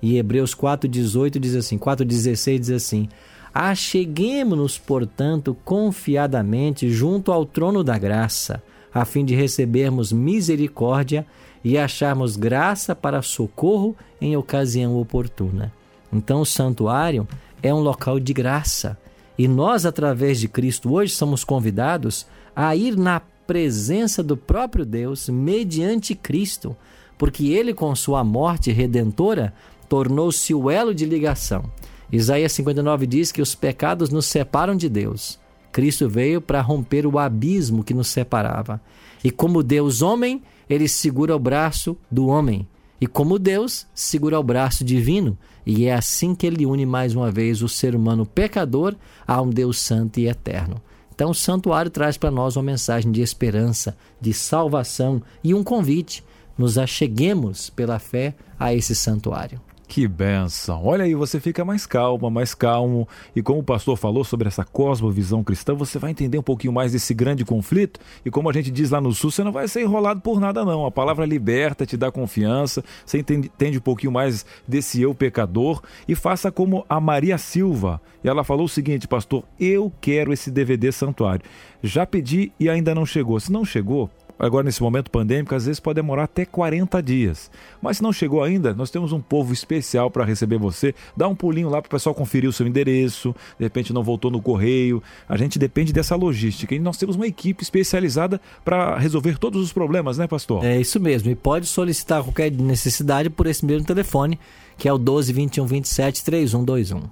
E 0.02 0.18
Hebreus 0.18 0.56
4,18 0.56 1.38
diz 1.38 1.54
assim: 1.56 1.78
4,16 1.78 2.60
diz 2.60 2.72
assim: 2.72 3.10
Acheguemos-nos, 3.54 4.76
portanto, 4.76 5.56
confiadamente 5.64 6.90
junto 6.90 7.32
ao 7.32 7.46
trono 7.46 7.84
da 7.84 7.96
graça, 7.96 8.64
a 8.92 9.06
fim 9.06 9.24
de 9.24 9.36
recebermos 9.36 10.12
misericórdia 10.12 11.28
e 11.68 11.78
acharmos 11.78 12.36
graça 12.36 12.96
para 12.96 13.22
socorro 13.22 13.96
em 14.22 14.38
ocasião 14.38 14.96
oportuna. 14.98 15.74
Então, 16.12 16.42
o 16.42 16.46
santuário 16.46 17.28
é 17.62 17.74
um 17.74 17.80
local 17.80 18.20
de 18.20 18.34
graça. 18.34 18.98
E 19.38 19.48
nós, 19.48 19.86
através 19.86 20.40
de 20.40 20.48
Cristo, 20.48 20.94
hoje 20.94 21.14
somos 21.14 21.44
convidados 21.44 22.26
a 22.56 22.76
ir 22.76 22.96
na 22.96 23.20
presença 23.46 24.24
do 24.24 24.38
próprio 24.38 24.86
Deus 24.86 25.28
mediante 25.30 26.16
Cristo, 26.16 26.76
porque 27.18 27.48
ele, 27.48 27.74
com 27.74 27.94
sua 27.96 28.24
morte 28.24 28.72
redentora, 28.72 29.54
tornou-se 29.90 30.54
o 30.54 30.70
elo 30.70 30.94
de 30.94 31.06
ligação 31.06 31.70
Isaías 32.12 32.54
59 32.54 33.06
diz 33.06 33.32
que 33.32 33.42
os 33.42 33.54
pecados 33.54 34.10
nos 34.10 34.26
separam 34.26 34.76
de 34.76 34.88
Deus. 34.88 35.38
Cristo 35.72 36.08
veio 36.08 36.42
para 36.42 36.62
romper 36.62 37.06
o 37.06 37.20
abismo 37.20 37.84
que 37.84 37.94
nos 37.94 38.08
separava. 38.08 38.82
E 39.24 39.30
como 39.30 39.62
Deus 39.62 40.02
homem, 40.02 40.42
ele 40.70 40.88
segura 40.88 41.36
o 41.36 41.40
braço 41.40 41.98
do 42.12 42.28
homem. 42.28 42.68
E 43.00 43.06
como 43.06 43.38
Deus, 43.38 43.86
segura 43.94 44.40
o 44.40 44.44
braço 44.44 44.84
divino. 44.84 45.38
E 45.66 45.86
é 45.86 45.94
assim 45.94 46.34
que 46.34 46.48
ele 46.48 46.66
une 46.66 46.86
mais 46.86 47.16
uma 47.16 47.32
vez 47.32 47.62
o 47.62 47.70
ser 47.70 47.96
humano 47.96 48.26
pecador 48.26 48.96
a 49.28 49.42
um 49.42 49.50
Deus 49.50 49.78
santo 49.78 50.20
e 50.20 50.28
eterno. 50.28 50.82
Então, 51.14 51.32
o 51.32 51.36
santuário 51.36 51.90
traz 51.90 52.18
para 52.18 52.32
nós 52.32 52.56
uma 52.56 52.64
mensagem 52.64 53.12
de 53.12 53.22
esperança, 53.22 53.98
de 54.22 54.34
salvação 54.34 55.22
e 55.44 55.54
um 55.54 55.64
convite. 55.64 56.24
Nos 56.58 56.78
acheguemos 56.78 57.70
pela 57.70 58.00
fé 58.00 58.36
a 58.60 58.74
esse 58.74 58.96
santuário. 58.96 59.62
Que 59.88 60.06
benção! 60.06 60.86
Olha 60.86 61.06
aí, 61.06 61.16
você 61.16 61.40
fica 61.40 61.64
mais 61.64 61.86
calma, 61.86 62.30
mais 62.30 62.54
calmo. 62.54 63.08
E 63.34 63.42
como 63.42 63.60
o 63.60 63.64
pastor 63.64 63.96
falou 63.96 64.24
sobre 64.26 64.48
essa 64.48 64.66
cosmovisão 64.66 65.42
cristã, 65.44 65.74
você 65.74 65.98
vai 65.98 66.12
entender 66.12 66.38
um 66.38 66.44
pouquinho 66.44 66.74
mais 66.74 66.92
desse 66.92 67.14
grande 67.14 67.46
conflito. 67.46 67.98
E 68.26 68.30
como 68.30 68.50
a 68.50 68.54
gente 68.54 68.70
diz 68.70 68.90
lá 68.90 69.00
no 69.00 69.14
Sul, 69.14 69.32
você 69.32 69.46
não 69.46 69.52
vai 69.52 69.66
ser 69.70 69.82
enrolado 69.82 70.20
por 70.20 70.42
nada, 70.42 70.66
não. 70.66 70.86
A 70.86 70.92
palavra 70.92 71.26
liberta, 71.26 71.86
te 71.86 71.96
dá 71.96 72.12
confiança. 72.12 72.84
Você 73.06 73.20
entende, 73.20 73.48
entende 73.48 73.78
um 73.78 73.82
pouquinho 73.82 74.12
mais 74.12 74.46
desse 74.68 75.02
eu 75.02 75.16
pecador. 75.16 75.82
E 76.06 76.16
faça 76.16 76.52
como 76.52 76.86
a 76.90 77.00
Maria 77.00 77.38
Silva. 77.38 78.02
E 78.22 78.28
ela 78.28 78.44
falou 78.44 78.66
o 78.66 78.70
seguinte, 78.70 79.08
pastor: 79.08 79.46
Eu 79.58 79.92
quero 80.02 80.34
esse 80.34 80.52
DVD 80.52 80.92
Santuário. 80.92 81.46
Já 81.82 82.06
pedi 82.06 82.52
e 82.60 82.70
ainda 82.70 82.94
não 82.94 83.06
chegou. 83.06 83.40
Se 83.40 83.52
não 83.54 83.64
chegou, 83.64 84.10
agora 84.40 84.64
nesse 84.64 84.82
momento 84.82 85.10
pandêmico, 85.12 85.56
às 85.56 85.66
vezes 85.66 85.80
pode 85.80 85.96
demorar 85.96 86.24
até 86.24 86.46
40 86.46 87.02
dias. 87.02 87.50
Mas 87.82 87.98
se 87.98 88.04
não 88.04 88.14
chegou 88.14 88.44
ainda, 88.44 88.74
nós 88.74 88.90
temos 88.90 89.12
um 89.12 89.22
povo 89.22 89.54
especial 89.54 90.12
para 90.12 90.26
receber 90.26 90.58
você. 90.58 90.94
Dá 91.16 91.28
um 91.28 91.36
pulinho 91.36 91.70
lá 91.70 91.82
para 91.82 91.88
o 91.88 91.92
pessoal 91.92 92.14
conferir 92.14 92.50
o 92.50 92.54
seu 92.54 92.68
endereço, 92.68 93.36
de 93.58 93.66
repente 93.66 93.94
não 93.94 94.04
voltou 94.04 94.30
no 94.32 94.42
correio. 94.42 95.02
A 95.28 95.38
gente 95.38 95.58
depende 95.58 95.94
dessa 95.94 96.16
logística 96.16 96.74
e 96.74 96.80
nós 96.80 96.98
temos 96.98 97.16
uma 97.16 97.28
equipe 97.28 97.64
especializada 97.64 98.40
para 98.64 98.98
resolver 98.98 99.38
todos 99.38 99.62
os 99.62 99.74
problemas, 99.74 100.18
né, 100.18 100.28
pastor? 100.28 100.64
É 100.64 100.80
isso 100.80 101.00
mesmo. 101.00 101.30
E 101.30 101.36
pode 101.36 101.66
solicitar 101.66 102.24
qualquer 102.24 102.52
necessidade 102.52 103.30
por 103.30 103.48
esse 103.48 103.66
mesmo 103.66 103.86
telefone, 103.86 104.40
que 104.78 104.88
é 104.88 104.94
o 104.94 104.98
12 104.98 105.34
21 105.34 105.66
27 105.66 106.24
3121. 106.24 107.04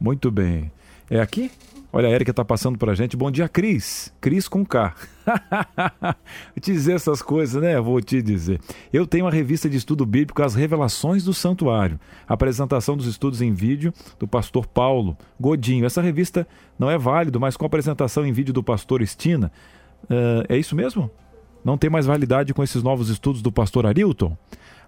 Muito 0.00 0.30
bem. 0.30 0.70
É 1.10 1.20
aqui? 1.20 1.50
Olha, 1.90 2.08
a 2.08 2.10
Erika 2.10 2.32
está 2.32 2.44
passando 2.44 2.76
para 2.76 2.92
a 2.92 2.94
gente. 2.94 3.16
Bom 3.16 3.30
dia, 3.30 3.48
Cris. 3.48 4.12
Cris 4.20 4.46
com 4.46 4.64
K. 4.64 4.94
te 6.60 6.70
dizer 6.72 6.92
essas 6.92 7.22
coisas, 7.22 7.62
né? 7.62 7.80
Vou 7.80 7.98
te 8.02 8.20
dizer. 8.20 8.60
Eu 8.92 9.06
tenho 9.06 9.26
a 9.26 9.30
revista 9.30 9.70
de 9.70 9.78
estudo 9.78 10.04
bíblico 10.04 10.42
As 10.42 10.54
Revelações 10.54 11.24
do 11.24 11.32
Santuário. 11.32 11.98
Apresentação 12.26 12.94
dos 12.94 13.06
estudos 13.06 13.40
em 13.40 13.54
vídeo 13.54 13.90
do 14.18 14.28
pastor 14.28 14.66
Paulo 14.66 15.16
Godinho. 15.40 15.86
Essa 15.86 16.02
revista 16.02 16.46
não 16.78 16.90
é 16.90 16.98
válido, 16.98 17.40
mas 17.40 17.56
com 17.56 17.64
a 17.64 17.68
apresentação 17.68 18.26
em 18.26 18.32
vídeo 18.32 18.52
do 18.52 18.62
pastor 18.62 19.00
Estina. 19.00 19.50
Uh, 20.04 20.44
é 20.46 20.58
isso 20.58 20.76
mesmo? 20.76 21.10
Não 21.64 21.78
tem 21.78 21.88
mais 21.88 22.04
validade 22.04 22.52
com 22.52 22.62
esses 22.62 22.82
novos 22.82 23.08
estudos 23.08 23.40
do 23.40 23.50
pastor 23.50 23.86
Arilton? 23.86 24.36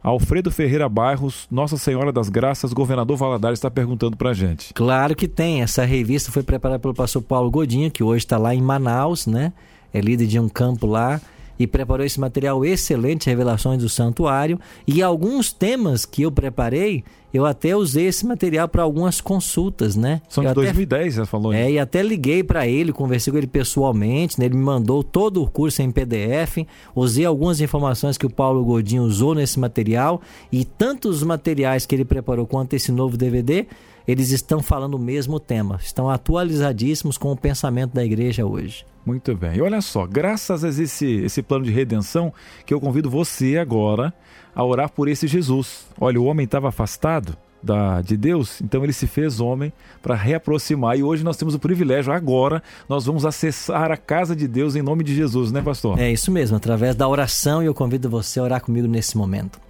Alfredo 0.03 0.51
Ferreira 0.51 0.89
Bairros, 0.89 1.47
Nossa 1.51 1.77
Senhora 1.77 2.11
das 2.11 2.31
Graças, 2.31 2.73
governador 2.73 3.17
Valadares, 3.19 3.59
está 3.59 3.71
perguntando 3.71 4.17
para 4.17 4.31
a 4.31 4.35
gente. 4.35 4.73
Claro 4.73 5.15
que 5.15 5.29
tem. 5.29 5.61
Essa 5.61 5.85
revista 5.85 6.33
foi 6.33 6.43
preparada 6.43 6.79
pelo 6.79 6.95
pastor 6.95 7.21
Paulo 7.23 7.51
Godinho, 7.51 7.91
que 7.91 8.03
hoje 8.03 8.25
está 8.25 8.39
lá 8.39 8.55
em 8.55 8.63
Manaus, 8.63 9.27
né? 9.27 9.53
É 9.93 10.01
líder 10.01 10.27
de 10.27 10.39
um 10.39 10.49
campo 10.49 10.87
lá 10.87 11.21
e 11.59 11.67
preparou 11.67 12.07
esse 12.07 12.19
material 12.19 12.65
excelente, 12.65 13.29
Revelações 13.29 13.83
do 13.83 13.89
Santuário. 13.91 14.59
E 14.87 15.03
alguns 15.03 15.53
temas 15.53 16.07
que 16.07 16.23
eu 16.23 16.33
preparei, 16.33 17.05
eu 17.33 17.47
até 17.47 17.77
usei 17.77 18.07
esse 18.07 18.27
material 18.27 18.69
para 18.69 18.83
algumas 18.83 19.21
consultas, 19.21 19.97
né? 19.97 20.21
São 20.29 20.43
eu 20.43 20.51
de 20.51 20.55
2010, 20.55 21.15
você 21.15 21.27
falou. 21.27 21.53
É, 21.53 21.71
e 21.71 21.79
até 21.79 22.03
liguei 22.03 22.43
para 22.43 22.67
ele, 22.67 22.93
conversei 22.93 23.31
com 23.31 23.39
ele 23.39 23.47
pessoalmente, 23.47 24.39
né? 24.39 24.47
ele 24.47 24.57
me 24.57 24.63
mandou 24.63 25.03
todo 25.03 25.43
o 25.43 25.49
curso 25.49 25.83
em 25.83 25.91
PDF, 25.91 26.67
usei 26.95 27.25
algumas 27.25 27.61
informações 27.61 28.19
que 28.19 28.27
o 28.27 28.31
Paulo 28.31 28.65
Godinho 28.65 29.03
usou 29.03 29.35
nesse 29.35 29.59
material 29.59 30.21
e 30.51 30.65
tantos 30.65 31.23
materiais 31.23 31.87
que 31.87 31.95
ele 31.95 32.05
preparou 32.05 32.47
quanto 32.47 32.75
esse 32.75 32.91
novo 32.91 33.17
DVD, 33.17 33.67
eles 34.07 34.31
estão 34.31 34.61
falando 34.61 34.95
o 34.95 34.99
mesmo 34.99 35.39
tema, 35.39 35.79
estão 35.81 36.11
atualizadíssimos 36.11 37.17
com 37.17 37.31
o 37.31 37.37
pensamento 37.37 37.95
da 37.95 38.05
igreja 38.05 38.45
hoje. 38.45 38.85
Muito 39.05 39.35
bem. 39.35 39.57
E 39.57 39.63
olha 39.63 39.81
só, 39.81 40.07
graças 40.07 40.63
a 40.63 40.69
esse, 40.69 41.07
esse 41.07 41.43
plano 41.43 41.65
de 41.65 41.71
redenção, 41.71 42.33
que 42.67 42.75
eu 42.75 42.81
convido 42.81 43.09
você 43.09 43.57
agora 43.57 44.13
a 44.55 44.65
orar 44.65 44.91
por 44.91 45.09
esse 45.09 45.27
Jesus. 45.27 45.87
Olha, 46.01 46.21
o 46.21 46.25
homem 46.25 46.45
estava 46.45 46.69
afastado 46.69 47.37
da, 47.63 48.01
de 48.01 48.17
Deus, 48.17 48.61
então 48.61 48.83
ele 48.83 48.93
se 48.93 49.07
fez 49.07 49.41
homem 49.41 49.73
para 50.03 50.15
reaproximar. 50.15 50.99
E 50.99 51.03
hoje 51.03 51.23
nós 51.23 51.37
temos 51.37 51.55
o 51.55 51.59
privilégio, 51.59 52.13
agora, 52.13 52.63
nós 52.89 53.05
vamos 53.05 53.27
acessar 53.27 53.91
a 53.91 53.97
casa 53.97 54.35
de 54.35 54.49
Deus 54.49 54.77
em 54.77 54.83
nome 54.83 55.05
de 55.05 55.15
Jesus, 55.15 55.53
né, 55.53 55.61
pastor? 55.61 55.99
É 55.99 56.11
isso 56.11 56.31
mesmo, 56.31 56.57
através 56.57 56.95
da 56.95 57.07
oração, 57.07 57.63
e 57.63 57.67
eu 57.67 57.75
convido 57.75 58.09
você 58.09 58.41
a 58.41 58.43
orar 58.43 58.63
comigo 58.63 58.89
nesse 58.89 59.17
momento. 59.17 59.61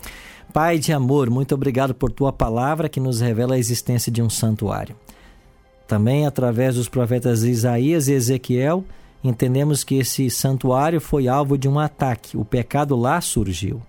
Pai 0.52 0.78
de 0.78 0.92
amor, 0.92 1.30
muito 1.30 1.54
obrigado 1.54 1.94
por 1.94 2.10
tua 2.10 2.32
palavra 2.32 2.88
que 2.88 2.98
nos 2.98 3.20
revela 3.20 3.54
a 3.54 3.58
existência 3.58 4.10
de 4.10 4.20
um 4.20 4.28
santuário. 4.28 4.96
Também 5.86 6.26
através 6.26 6.74
dos 6.74 6.88
profetas 6.88 7.44
Isaías 7.44 8.08
e 8.08 8.12
Ezequiel, 8.12 8.84
entendemos 9.22 9.84
que 9.84 9.96
esse 9.96 10.28
santuário 10.30 11.00
foi 11.00 11.28
alvo 11.28 11.56
de 11.56 11.68
um 11.68 11.78
ataque, 11.78 12.36
o 12.36 12.44
pecado 12.44 12.96
lá 12.96 13.20
surgiu. 13.20 13.80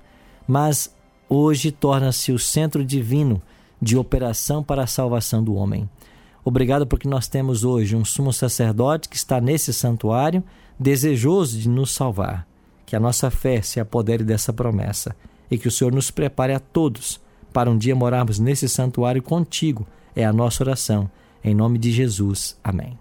Mas 0.52 0.94
hoje 1.30 1.72
torna-se 1.72 2.34
o 2.34 2.38
centro 2.38 2.84
divino 2.84 3.42
de 3.82 3.98
operação 3.98 4.62
para 4.62 4.84
a 4.84 4.88
salvação 4.88 5.42
do 5.42 5.56
homem. 5.56 5.90
Obrigado 6.44 6.86
porque 6.86 7.08
nós 7.08 7.30
temos 7.30 7.64
hoje 7.64 7.96
um 7.96 8.04
sumo 8.04 8.34
sacerdote 8.34 9.08
que 9.08 9.16
está 9.16 9.40
nesse 9.40 9.74
santuário, 9.74 10.44
desejoso 10.78 11.58
de 11.58 11.70
nos 11.70 11.92
salvar. 11.92 12.46
Que 12.86 12.98
a 12.98 13.00
nossa 13.00 13.32
fé 13.32 13.62
se 13.62 13.80
apodere 13.80 14.26
dessa 14.26 14.52
promessa 14.52 15.16
e 15.50 15.58
que 15.58 15.70
o 15.70 15.72
Senhor 15.72 15.94
nos 15.94 16.12
prepare 16.12 16.54
a 16.54 16.60
todos 16.60 17.22
para 17.54 17.72
um 17.72 17.78
dia 17.78 17.96
morarmos 17.96 18.38
nesse 18.38 18.68
santuário 18.68 19.24
contigo. 19.24 19.88
É 20.14 20.26
a 20.26 20.34
nossa 20.34 20.66
oração. 20.66 21.10
Em 21.42 21.56
nome 21.56 21.80
de 21.80 21.94
Jesus. 21.94 22.60
Amém. 22.62 23.01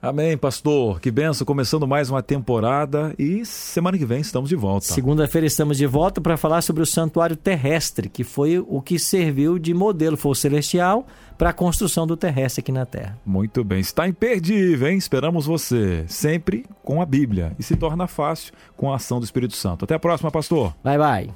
Amém, 0.00 0.38
pastor. 0.38 1.00
Que 1.00 1.10
benção. 1.10 1.44
Começando 1.44 1.86
mais 1.86 2.08
uma 2.08 2.22
temporada 2.22 3.12
e 3.18 3.44
semana 3.44 3.98
que 3.98 4.04
vem 4.04 4.20
estamos 4.20 4.48
de 4.48 4.54
volta. 4.54 4.86
Segunda-feira 4.86 5.46
estamos 5.46 5.76
de 5.76 5.86
volta 5.86 6.20
para 6.20 6.36
falar 6.36 6.62
sobre 6.62 6.82
o 6.82 6.86
santuário 6.86 7.34
terrestre, 7.34 8.08
que 8.08 8.22
foi 8.22 8.58
o 8.60 8.80
que 8.80 8.96
serviu 8.96 9.58
de 9.58 9.74
modelo, 9.74 10.16
foi 10.16 10.30
o 10.30 10.34
celestial, 10.36 11.04
para 11.36 11.50
a 11.50 11.52
construção 11.52 12.06
do 12.06 12.16
terrestre 12.16 12.60
aqui 12.60 12.70
na 12.70 12.86
Terra. 12.86 13.18
Muito 13.26 13.64
bem. 13.64 13.80
Está 13.80 14.06
imperdível, 14.06 14.88
hein? 14.88 14.96
Esperamos 14.96 15.46
você. 15.46 16.04
Sempre 16.06 16.64
com 16.84 17.02
a 17.02 17.06
Bíblia. 17.06 17.52
E 17.58 17.62
se 17.64 17.74
torna 17.74 18.06
fácil 18.06 18.52
com 18.76 18.92
a 18.92 18.96
ação 18.96 19.18
do 19.18 19.24
Espírito 19.24 19.56
Santo. 19.56 19.84
Até 19.84 19.94
a 19.94 19.98
próxima, 19.98 20.30
pastor. 20.30 20.74
Bye, 20.84 20.98
bye. 20.98 21.30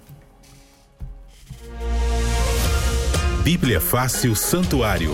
Bíblia 3.43 3.81
Fácil 3.81 4.37
Santuário. 4.37 5.11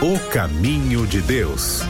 O 0.00 0.16
caminho 0.30 1.04
de 1.08 1.20
Deus. 1.20 1.82